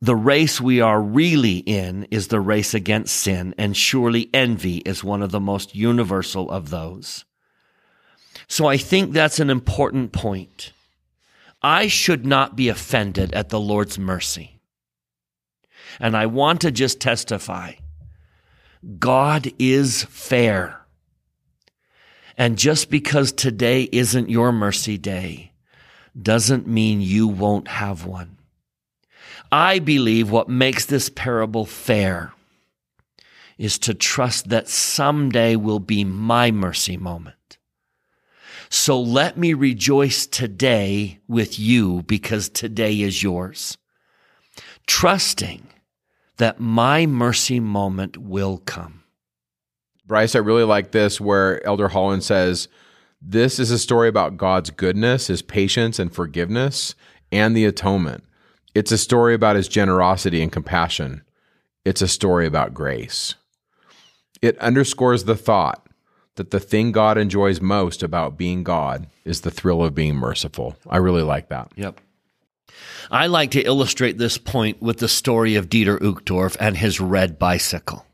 [0.00, 5.04] The race we are really in is the race against sin, and surely envy is
[5.04, 7.26] one of the most universal of those.
[8.50, 10.72] So I think that's an important point.
[11.62, 14.58] I should not be offended at the Lord's mercy.
[16.00, 17.74] And I want to just testify
[18.98, 20.80] God is fair.
[22.36, 25.52] And just because today isn't your mercy day
[26.20, 28.36] doesn't mean you won't have one.
[29.52, 32.32] I believe what makes this parable fair
[33.58, 37.36] is to trust that someday will be my mercy moment.
[38.70, 43.76] So let me rejoice today with you because today is yours.
[44.86, 45.66] Trusting
[46.36, 49.02] that my mercy moment will come.
[50.06, 52.68] Bryce, I really like this where Elder Holland says,
[53.20, 56.94] This is a story about God's goodness, his patience and forgiveness,
[57.32, 58.22] and the atonement.
[58.72, 61.22] It's a story about his generosity and compassion.
[61.84, 63.34] It's a story about grace.
[64.40, 65.86] It underscores the thought
[66.36, 70.76] that the thing God enjoys most about being God is the thrill of being merciful.
[70.88, 71.72] I really like that.
[71.76, 72.00] Yep.
[73.10, 77.38] I like to illustrate this point with the story of Dieter Uchtdorf and his red
[77.38, 78.06] bicycle.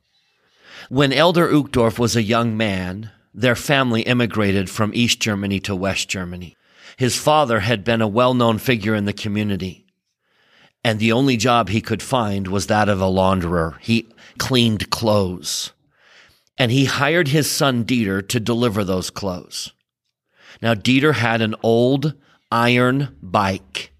[0.88, 6.08] When Elder Uchtdorf was a young man, their family immigrated from East Germany to West
[6.08, 6.56] Germany.
[6.96, 9.84] His father had been a well-known figure in the community,
[10.82, 13.78] and the only job he could find was that of a launderer.
[13.80, 14.08] He
[14.38, 15.72] cleaned clothes
[16.58, 19.72] and he hired his son Dieter to deliver those clothes.
[20.62, 22.14] Now, Dieter had an old
[22.50, 23.92] iron bike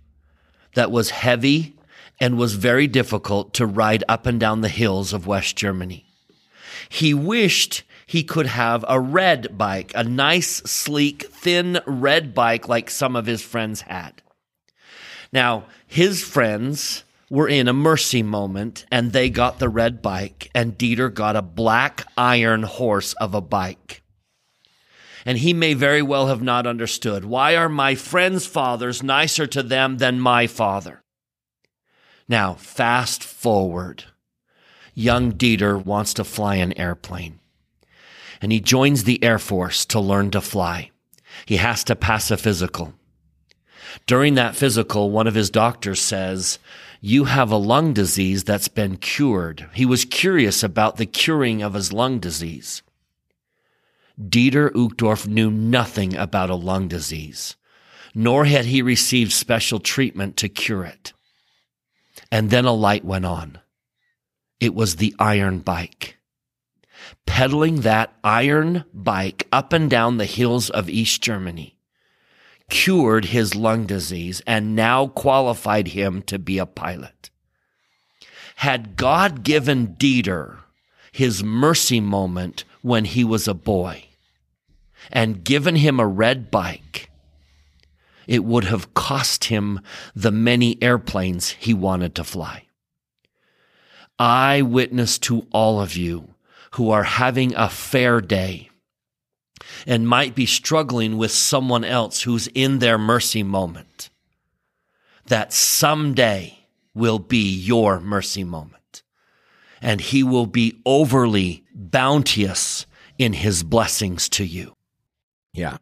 [0.75, 1.77] that was heavy
[2.19, 6.07] and was very difficult to ride up and down the hills of West Germany.
[6.89, 12.89] He wished he could have a red bike, a nice, sleek, thin red bike like
[12.89, 14.23] some of his friends had.
[15.33, 20.79] Now, his friends were in a mercy moment and they got the red bike and
[20.79, 24.03] Dieter got a black iron horse of a bike.
[25.24, 27.24] And he may very well have not understood.
[27.24, 31.03] Why are my friends' fathers nicer to them than my father?
[32.29, 34.05] Now, fast forward.
[34.95, 37.41] Young Dieter wants to fly an airplane
[38.41, 40.91] and he joins the Air Force to learn to fly.
[41.45, 42.95] He has to pass a physical.
[44.07, 46.59] During that physical, one of his doctors says,
[47.07, 49.69] you have a lung disease that's been cured.
[49.73, 52.83] He was curious about the curing of his lung disease.
[54.21, 57.55] Dieter Uchtdorf knew nothing about a lung disease,
[58.13, 61.13] nor had he received special treatment to cure it.
[62.33, 63.61] And then a light went on.
[64.59, 66.19] It was the iron bike.
[67.25, 71.76] Pedaling that iron bike up and down the hills of East Germany
[72.69, 77.31] cured his lung disease and now qualified him to be a pilot.
[78.57, 80.59] Had God given Dieter
[81.12, 84.05] his mercy moment when he was a boy
[85.11, 87.11] and given him a red bike,
[88.27, 89.81] it would have cost him
[90.14, 92.64] the many airplanes he wanted to fly.
[94.19, 96.35] I witness to all of you
[96.73, 98.71] who are having a fair day
[99.87, 104.11] and might be struggling with someone else who's in their mercy moment.
[105.27, 106.59] That someday
[106.95, 109.03] will be your mercy moment.
[109.83, 112.87] And he will be overly bounteous
[113.19, 114.75] in his blessings to you.
[115.53, 115.79] Yeah.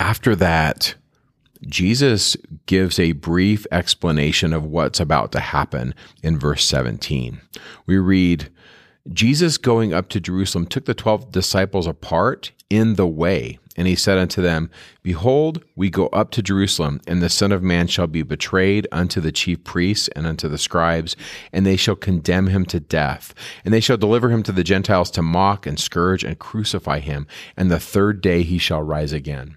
[0.00, 0.94] After that,
[1.66, 7.40] Jesus gives a brief explanation of what's about to happen in verse 17.
[7.86, 8.50] We read,
[9.10, 13.96] Jesus going up to Jerusalem took the twelve disciples apart in the way, and he
[13.96, 14.70] said unto them,
[15.02, 19.20] Behold, we go up to Jerusalem, and the Son of Man shall be betrayed unto
[19.20, 21.16] the chief priests and unto the scribes,
[21.52, 23.34] and they shall condemn him to death,
[23.64, 27.26] and they shall deliver him to the Gentiles to mock and scourge and crucify him,
[27.56, 29.56] and the third day he shall rise again.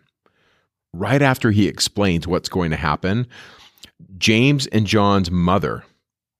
[0.92, 3.28] Right after he explains what's going to happen,
[4.18, 5.84] James and John's mother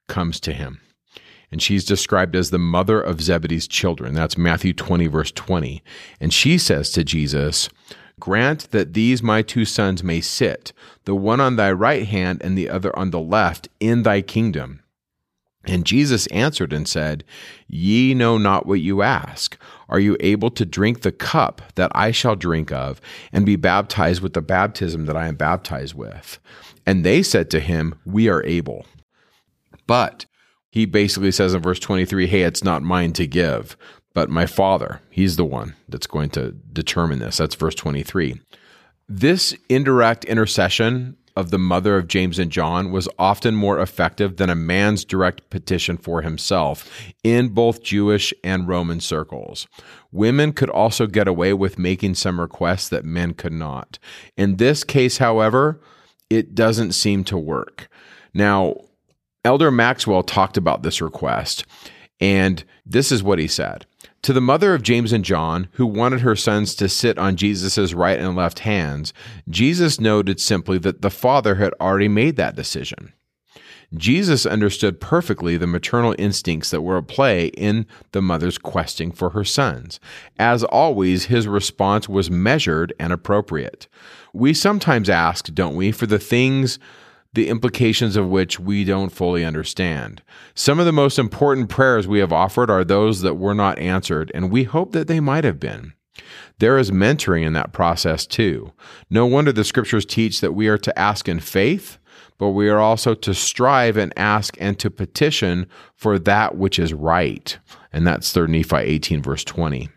[0.08, 0.80] comes to him
[1.56, 4.14] and she's described as the mother of Zebedee's children.
[4.14, 5.82] That's Matthew 20, verse 20.
[6.20, 7.70] And she says to Jesus,
[8.20, 10.74] Grant that these my two sons may sit,
[11.06, 14.84] the one on thy right hand and the other on the left, in thy kingdom.
[15.64, 17.24] And Jesus answered and said,
[17.70, 19.58] Ye know not what you ask.
[19.88, 23.00] Are you able to drink the cup that I shall drink of,
[23.32, 26.38] and be baptized with the baptism that I am baptized with?
[26.86, 28.86] And they said to him, We are able.
[29.88, 30.26] But
[30.76, 33.76] he basically says in verse 23 hey it's not mine to give
[34.14, 38.40] but my father he's the one that's going to determine this that's verse 23
[39.08, 44.50] this indirect intercession of the mother of James and John was often more effective than
[44.50, 46.90] a man's direct petition for himself
[47.24, 49.68] in both Jewish and Roman circles.
[50.12, 54.00] Women could also get away with making some requests that men could not.
[54.38, 55.82] In this case, however,
[56.30, 57.90] it doesn't seem to work.
[58.34, 58.76] Now,
[59.46, 61.66] Elder Maxwell talked about this request,
[62.20, 63.86] and this is what he said.
[64.24, 67.94] To the mother of James and John, who wanted her sons to sit on Jesus'
[67.94, 69.14] right and left hands,
[69.48, 73.14] Jesus noted simply that the Father had already made that decision.
[73.94, 79.30] Jesus understood perfectly the maternal instincts that were at play in the mother's questing for
[79.30, 80.00] her sons.
[80.40, 83.88] As always, his response was measured and appropriate.
[84.34, 86.80] We sometimes ask, don't we, for the things
[87.36, 90.22] the implications of which we don't fully understand.
[90.56, 94.32] Some of the most important prayers we have offered are those that were not answered,
[94.34, 95.94] and we hope that they might have been.
[96.60, 98.72] There is mentoring in that process too.
[99.10, 101.98] No wonder the scriptures teach that we are to ask in faith,
[102.38, 106.94] but we are also to strive and ask and to petition for that which is
[106.94, 107.58] right.
[107.92, 109.90] And that's 3 Nephi 18, verse 20.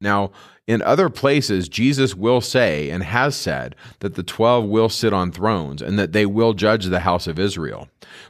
[0.00, 0.32] Now,
[0.66, 5.30] in other places, Jesus will say and has said that the 12 will sit on
[5.30, 7.88] thrones and that they will judge the house of Israel.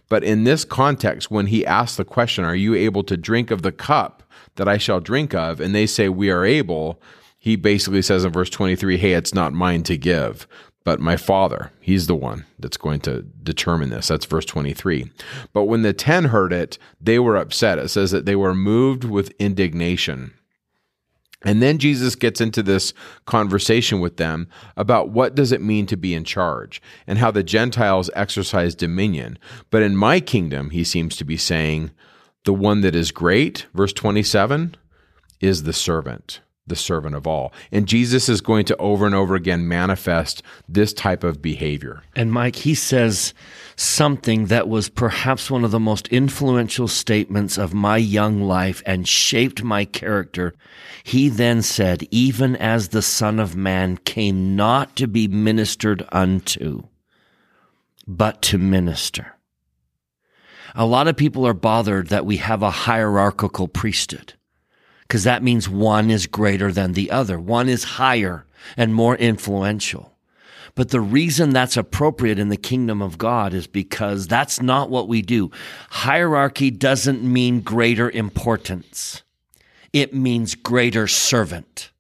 [0.09, 3.63] But in this context, when he asks the question, Are you able to drink of
[3.63, 4.23] the cup
[4.57, 5.61] that I shall drink of?
[5.61, 7.01] And they say, We are able.
[7.39, 10.47] He basically says in verse 23, Hey, it's not mine to give,
[10.85, 11.73] but my father.
[11.81, 14.09] He's the one that's going to determine this.
[14.09, 15.11] That's verse 23.
[15.55, 17.79] But when the 10 heard it, they were upset.
[17.79, 20.35] It says that they were moved with indignation.
[21.43, 22.93] And then Jesus gets into this
[23.27, 27.43] conversation with them about what does it mean to be in charge and how the
[27.43, 29.39] Gentiles exercise dominion.
[29.71, 31.91] But in my kingdom, he seems to be saying,
[32.45, 34.77] the one that is great, verse 27,
[35.41, 37.53] is the servant, the servant of all.
[37.71, 42.03] And Jesus is going to over and over again manifest this type of behavior.
[42.15, 43.35] And Mike, he says
[43.77, 49.07] something that was perhaps one of the most influential statements of my young life and
[49.07, 50.55] shaped my character.
[51.05, 56.83] He then said, even as the Son of Man came not to be ministered unto,
[58.07, 59.35] but to minister.
[60.75, 64.35] A lot of people are bothered that we have a hierarchical priesthood
[65.07, 67.39] because that means one is greater than the other.
[67.39, 68.45] One is higher
[68.77, 70.17] and more influential.
[70.75, 75.09] But the reason that's appropriate in the kingdom of God is because that's not what
[75.09, 75.51] we do.
[75.91, 79.23] Hierarchy doesn't mean greater importance.
[79.93, 81.93] It means greater servant.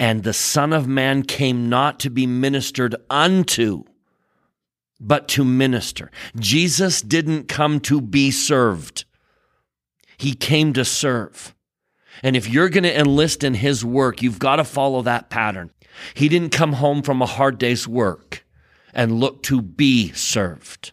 [0.00, 3.84] And the Son of Man came not to be ministered unto,
[4.98, 6.10] but to minister.
[6.36, 9.04] Jesus didn't come to be served.
[10.16, 11.54] He came to serve.
[12.22, 15.70] And if you're going to enlist in his work, you've got to follow that pattern.
[16.14, 18.44] He didn't come home from a hard day's work
[18.92, 20.92] and look to be served.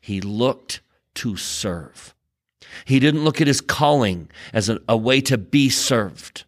[0.00, 0.80] He looked
[1.14, 2.14] to serve.
[2.84, 6.44] He didn't look at his calling as a, a way to be served,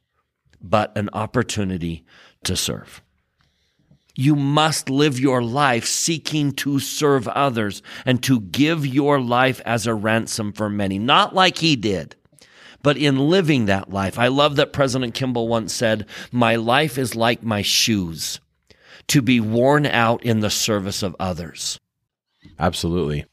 [0.61, 2.05] but an opportunity
[2.45, 3.03] to serve.
[4.17, 9.87] You must live your life seeking to serve others and to give your life as
[9.87, 12.15] a ransom for many, not like he did
[12.85, 14.19] but in living that life.
[14.19, 18.39] I love that President Kimball once said, My life is like my shoes
[19.09, 21.81] to be worn out in the service of others.
[22.59, 23.25] Absolutely.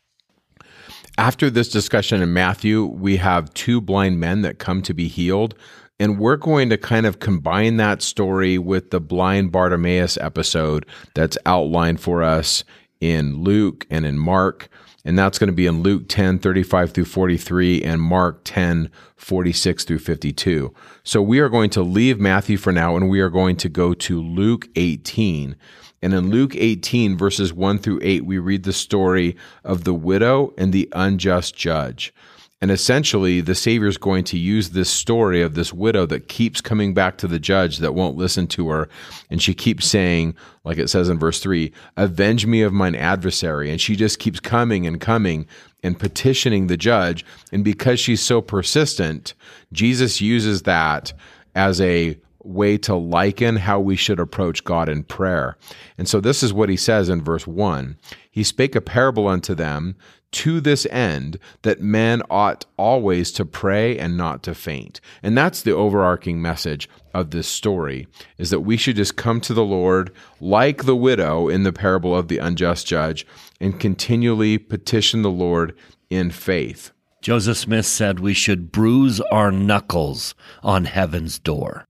[1.17, 5.53] After this discussion in Matthew, we have two blind men that come to be healed.
[5.99, 11.37] And we're going to kind of combine that story with the blind Bartimaeus episode that's
[11.45, 12.63] outlined for us
[13.01, 14.69] in Luke and in Mark
[15.03, 19.83] and that's going to be in Luke 10, 35 through 43, and Mark 10, 46
[19.83, 20.73] through 52.
[21.03, 23.93] So we are going to leave Matthew for now, and we are going to go
[23.93, 25.55] to Luke 18.
[26.03, 30.53] And in Luke 18, verses 1 through 8, we read the story of the widow
[30.57, 32.13] and the unjust judge.
[32.61, 36.61] And essentially, the Savior is going to use this story of this widow that keeps
[36.61, 38.87] coming back to the judge that won't listen to her.
[39.31, 43.71] And she keeps saying, like it says in verse 3, Avenge me of mine adversary.
[43.71, 45.47] And she just keeps coming and coming
[45.81, 47.25] and petitioning the judge.
[47.51, 49.33] And because she's so persistent,
[49.73, 51.13] Jesus uses that
[51.55, 55.57] as a way to liken how we should approach God in prayer.
[55.97, 57.97] And so this is what he says in verse 1
[58.29, 59.95] He spake a parable unto them
[60.31, 65.01] to this end that men ought always to pray and not to faint.
[65.21, 69.53] And that's the overarching message of this story is that we should just come to
[69.53, 73.27] the Lord like the widow in the parable of the unjust judge
[73.59, 75.75] and continually petition the Lord
[76.09, 76.91] in faith.
[77.21, 80.33] Joseph Smith said we should bruise our knuckles
[80.63, 81.85] on heaven's door.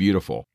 [0.00, 0.46] Beautiful.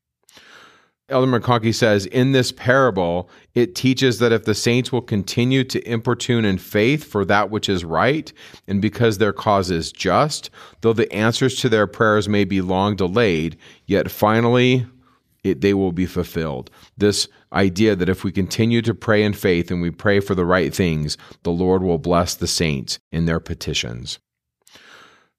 [1.08, 5.88] Elder McConkie says, in this parable, it teaches that if the saints will continue to
[5.88, 8.32] importune in faith for that which is right,
[8.66, 12.96] and because their cause is just, though the answers to their prayers may be long
[12.96, 14.84] delayed, yet finally
[15.44, 16.68] it, they will be fulfilled.
[16.98, 20.44] This idea that if we continue to pray in faith and we pray for the
[20.44, 24.18] right things, the Lord will bless the saints in their petitions.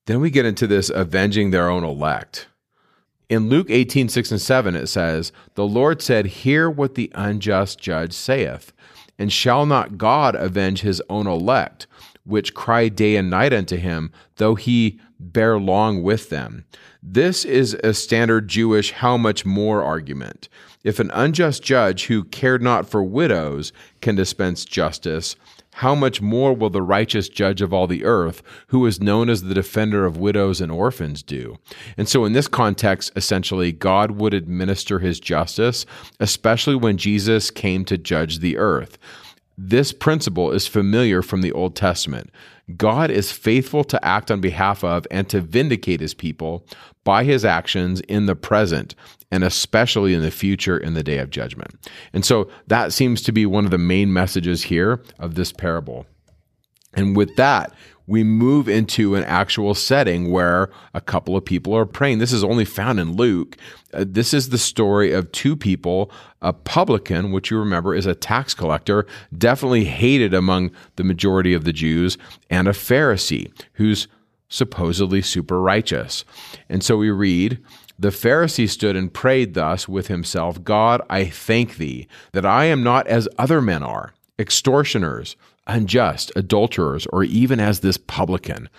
[0.05, 2.47] Then we get into this avenging their own elect.
[3.30, 7.80] In Luke 18, 6 and 7, it says, The Lord said, Hear what the unjust
[7.80, 8.72] judge saith.
[9.20, 11.88] And shall not God avenge his own elect,
[12.24, 16.66] which cry day and night unto him, though he bear long with them?
[17.04, 20.48] This is a standard Jewish how much more argument.
[20.84, 25.36] If an unjust judge who cared not for widows can dispense justice,
[25.78, 29.44] how much more will the righteous judge of all the earth, who is known as
[29.44, 31.56] the defender of widows and orphans, do?
[31.98, 35.86] And so, in this context, essentially, God would administer his justice,
[36.20, 38.98] especially when Jesus came to judge the earth.
[39.56, 42.32] This principle is familiar from the Old Testament.
[42.76, 46.66] God is faithful to act on behalf of and to vindicate his people
[47.04, 48.96] by his actions in the present
[49.32, 51.76] and especially in the future in the day of judgment.
[52.14, 56.06] And so that seems to be one of the main messages here of this parable.
[56.94, 57.74] And with that,
[58.08, 62.20] we move into an actual setting where a couple of people are praying.
[62.20, 63.58] This is only found in Luke.
[63.94, 66.10] Uh, this is the story of two people
[66.42, 69.06] a publican, which you remember is a tax collector,
[69.38, 72.18] definitely hated among the majority of the Jews,
[72.50, 74.08] and a Pharisee who's
[74.48, 76.24] supposedly super righteous.
[76.70, 77.60] And so we read,
[78.00, 82.84] the Pharisee stood and prayed thus with himself God, I thank thee that I am
[82.84, 85.36] not as other men are, extortioners,
[85.66, 88.70] unjust, adulterers, or even as this publican.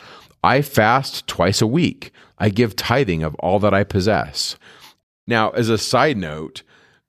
[0.44, 2.12] I fast twice a week.
[2.38, 4.56] I give tithing of all that I possess.
[5.26, 6.62] Now, as a side note,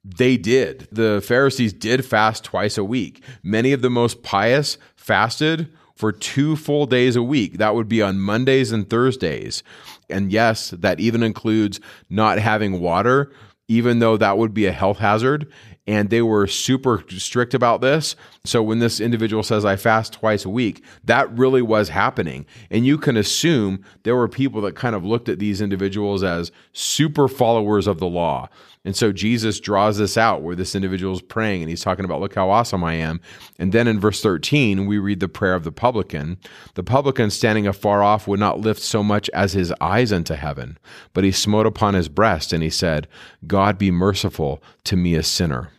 [0.03, 0.87] They did.
[0.91, 3.21] The Pharisees did fast twice a week.
[3.43, 7.57] Many of the most pious fasted for two full days a week.
[7.57, 9.61] That would be on Mondays and Thursdays.
[10.09, 11.79] And yes, that even includes
[12.09, 13.31] not having water,
[13.67, 15.51] even though that would be a health hazard.
[15.87, 18.15] And they were super strict about this.
[18.45, 22.45] So when this individual says, I fast twice a week, that really was happening.
[22.69, 26.51] And you can assume there were people that kind of looked at these individuals as
[26.73, 28.49] super followers of the law.
[28.85, 32.21] And so Jesus draws this out where this individual is praying and he's talking about,
[32.21, 33.19] look how awesome I am.
[33.57, 36.37] And then in verse 13, we read the prayer of the publican.
[36.75, 40.77] The publican standing afar off would not lift so much as his eyes unto heaven,
[41.13, 43.07] but he smote upon his breast and he said,
[43.45, 45.71] God be merciful to me, a sinner.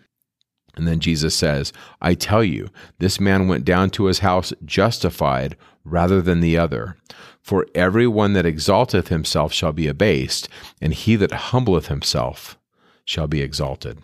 [0.76, 1.72] And then Jesus says,
[2.02, 6.96] I tell you, this man went down to his house justified rather than the other.
[7.40, 10.48] For every one that exalteth himself shall be abased,
[10.80, 12.58] and he that humbleth himself
[13.10, 13.98] shall be exalted.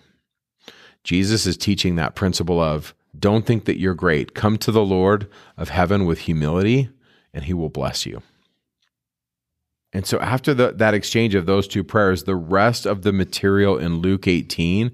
[1.05, 4.35] Jesus is teaching that principle of don't think that you're great.
[4.35, 6.91] Come to the Lord of heaven with humility,
[7.33, 8.21] and he will bless you.
[9.93, 13.79] And so, after the, that exchange of those two prayers, the rest of the material
[13.79, 14.91] in Luke 18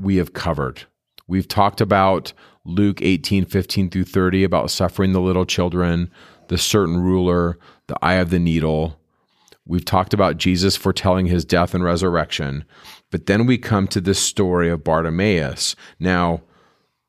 [0.00, 0.84] we have covered.
[1.26, 2.32] We've talked about
[2.64, 6.12] Luke 18, 15 through 30, about suffering the little children,
[6.46, 7.58] the certain ruler,
[7.88, 9.00] the eye of the needle.
[9.66, 12.64] We've talked about Jesus foretelling his death and resurrection.
[13.10, 15.74] But then we come to this story of Bartimaeus.
[15.98, 16.42] Now,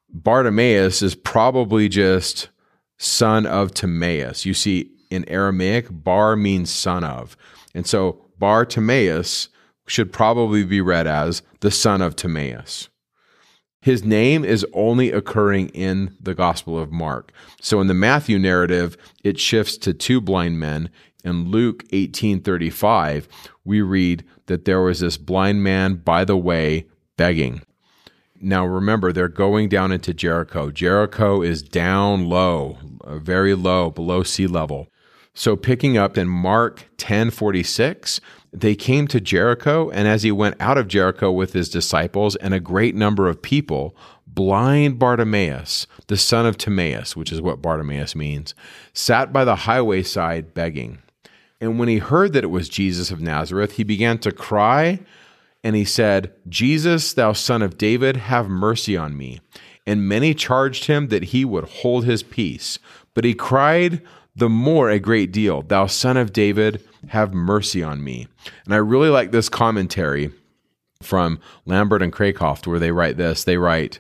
[0.09, 2.49] Bartimaeus is probably just
[2.97, 4.45] son of Timaeus.
[4.45, 7.37] You see, in Aramaic, bar means son of.
[7.75, 9.49] And so Bartimaeus
[9.87, 12.89] should probably be read as the son of Timaeus.
[13.81, 17.31] His name is only occurring in the Gospel of Mark.
[17.61, 20.89] So in the Matthew narrative, it shifts to two blind men.
[21.27, 23.27] In Luke 18:35,
[23.65, 26.85] we read that there was this blind man by the way
[27.17, 27.63] begging.
[28.39, 30.71] Now remember, they're going down into Jericho.
[30.71, 34.87] Jericho is down low, uh, very low, below sea level.
[35.33, 38.21] So picking up in Mark 10:46,
[38.53, 42.53] they came to Jericho, and as he went out of Jericho with his disciples and
[42.53, 48.15] a great number of people, blind Bartimaeus, the son of Timaeus, which is what Bartimaeus
[48.15, 48.55] means,
[48.93, 50.99] sat by the highway side begging.
[51.59, 54.99] And when he heard that it was Jesus of Nazareth, he began to cry,
[55.63, 59.39] and he said, Jesus, thou son of David, have mercy on me.
[59.85, 62.77] And many charged him that he would hold his peace.
[63.13, 64.01] But he cried
[64.35, 68.27] the more a great deal, Thou son of David, have mercy on me.
[68.65, 70.31] And I really like this commentary
[71.01, 73.43] from Lambert and Cracroft where they write this.
[73.43, 73.99] They write,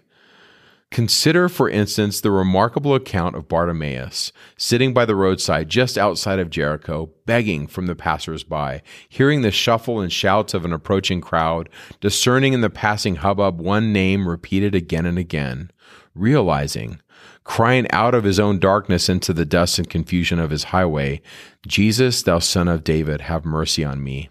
[0.89, 6.49] Consider, for instance, the remarkable account of Bartimaeus, sitting by the roadside just outside of
[6.49, 11.69] Jericho, begging from the passers-by, hearing the shuffle and shouts of an approaching crowd,
[11.99, 15.71] discerning in the passing hubbub one name repeated again and again,
[16.15, 17.01] realizing,
[17.43, 21.21] crying out of his own darkness into the dust and confusion of his highway,
[21.67, 24.29] Jesus, thou son of David, have mercy on me.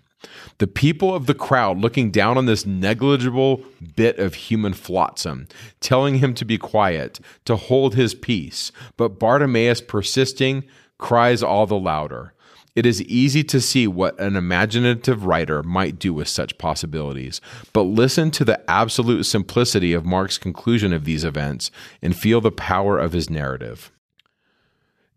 [0.59, 3.63] The people of the crowd looking down on this negligible
[3.95, 5.49] bit of human flotsam,
[5.81, 10.65] telling him to be quiet, to hold his peace, but Bartimaeus persisting,
[10.99, 12.33] cries all the louder.
[12.75, 17.41] It is easy to see what an imaginative writer might do with such possibilities,
[17.73, 21.71] but listen to the absolute simplicity of Mark's conclusion of these events
[22.03, 23.91] and feel the power of his narrative.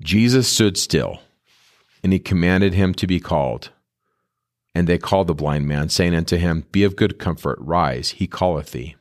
[0.02, 1.20] Jesus stood still,
[2.02, 3.72] and he commanded him to be called.
[4.76, 8.28] And they called the blind man, saying unto him, Be of good comfort, rise, he
[8.28, 8.96] calleth thee.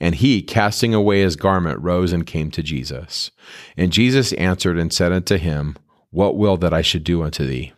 [0.00, 3.30] And he, casting away his garment, rose and came to Jesus.
[3.76, 5.76] And Jesus answered and said unto him,
[6.10, 7.72] What will that I should do unto thee?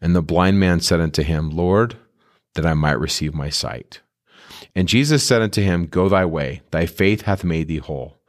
[0.00, 1.96] And the blind man said unto him, Lord,
[2.54, 4.00] that I might receive my sight.
[4.74, 8.19] And Jesus said unto him, Go thy way, thy faith hath made thee whole.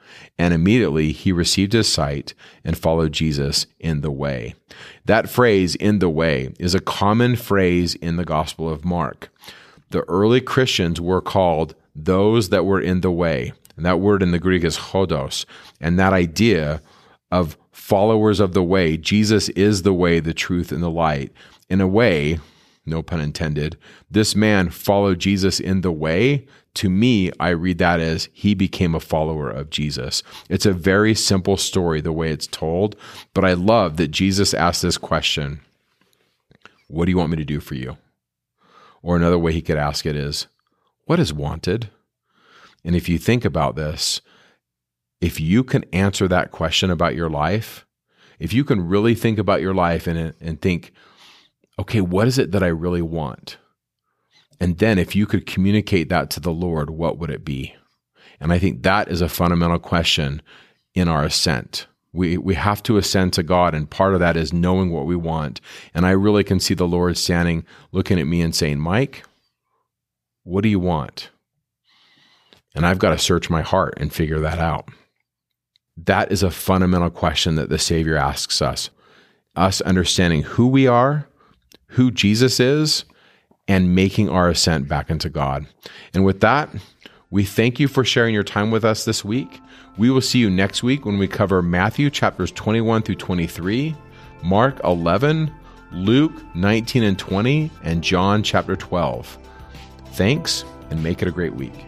[0.42, 2.34] And immediately he received his sight
[2.66, 4.56] and followed Jesus in the way.
[5.06, 9.32] That phrase, in the way, is a common phrase in the Gospel of Mark.
[9.92, 13.54] The early Christians were called those that were in the way.
[13.78, 15.46] And that word in the Greek is hodos.
[15.80, 16.82] And that idea
[17.32, 21.32] of followers of the way, Jesus is the way, the truth, and the light.
[21.70, 22.40] In a way,
[22.86, 23.78] no pun intended,
[24.10, 26.48] this man followed Jesus in the way.
[26.76, 30.24] To me, I read that as he became a follower of Jesus.
[30.50, 32.96] It's a very simple story the way it's told,
[33.34, 35.62] but I love that Jesus asked this question
[36.88, 37.98] What do you want me to do for you?
[39.04, 40.48] Or another way he could ask it is,
[41.06, 41.90] What is wanted?
[42.84, 44.22] And if you think about this,
[45.20, 47.86] if you can answer that question about your life,
[48.40, 50.92] if you can really think about your life and, and think,
[51.82, 53.58] okay, what is it that I really want?
[54.60, 57.76] And then if you could communicate that to the Lord, what would it be?
[58.40, 60.44] And I think that is a fundamental question
[60.94, 61.88] in our ascent.
[62.14, 65.16] We, we have to ascend to God, and part of that is knowing what we
[65.16, 65.60] want.
[65.94, 69.24] And I really can see the Lord standing, looking at me and saying, Mike,
[70.44, 71.32] what do you want?
[72.76, 74.90] And I've got to search my heart and figure that out.
[75.98, 78.92] That is a fundamental question that the Savior asks us.
[79.56, 81.28] Us understanding who we are,
[81.92, 83.06] who Jesus is,
[83.68, 85.66] and making our ascent back into God.
[86.14, 86.70] And with that,
[87.30, 89.62] we thank you for sharing your time with us this week.
[89.98, 93.96] We will see you next week when we cover Matthew chapters 21 through 23,
[94.44, 95.54] Mark 11,
[95.92, 99.38] Luke 19 and 20, and John chapter 12.
[100.14, 101.86] Thanks, and make it a great week.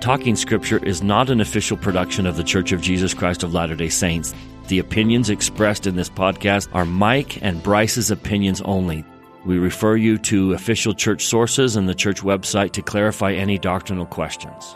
[0.00, 3.76] Talking Scripture is not an official production of The Church of Jesus Christ of Latter
[3.76, 4.34] day Saints.
[4.70, 9.04] The opinions expressed in this podcast are Mike and Bryce's opinions only.
[9.44, 14.06] We refer you to official church sources and the church website to clarify any doctrinal
[14.06, 14.72] questions.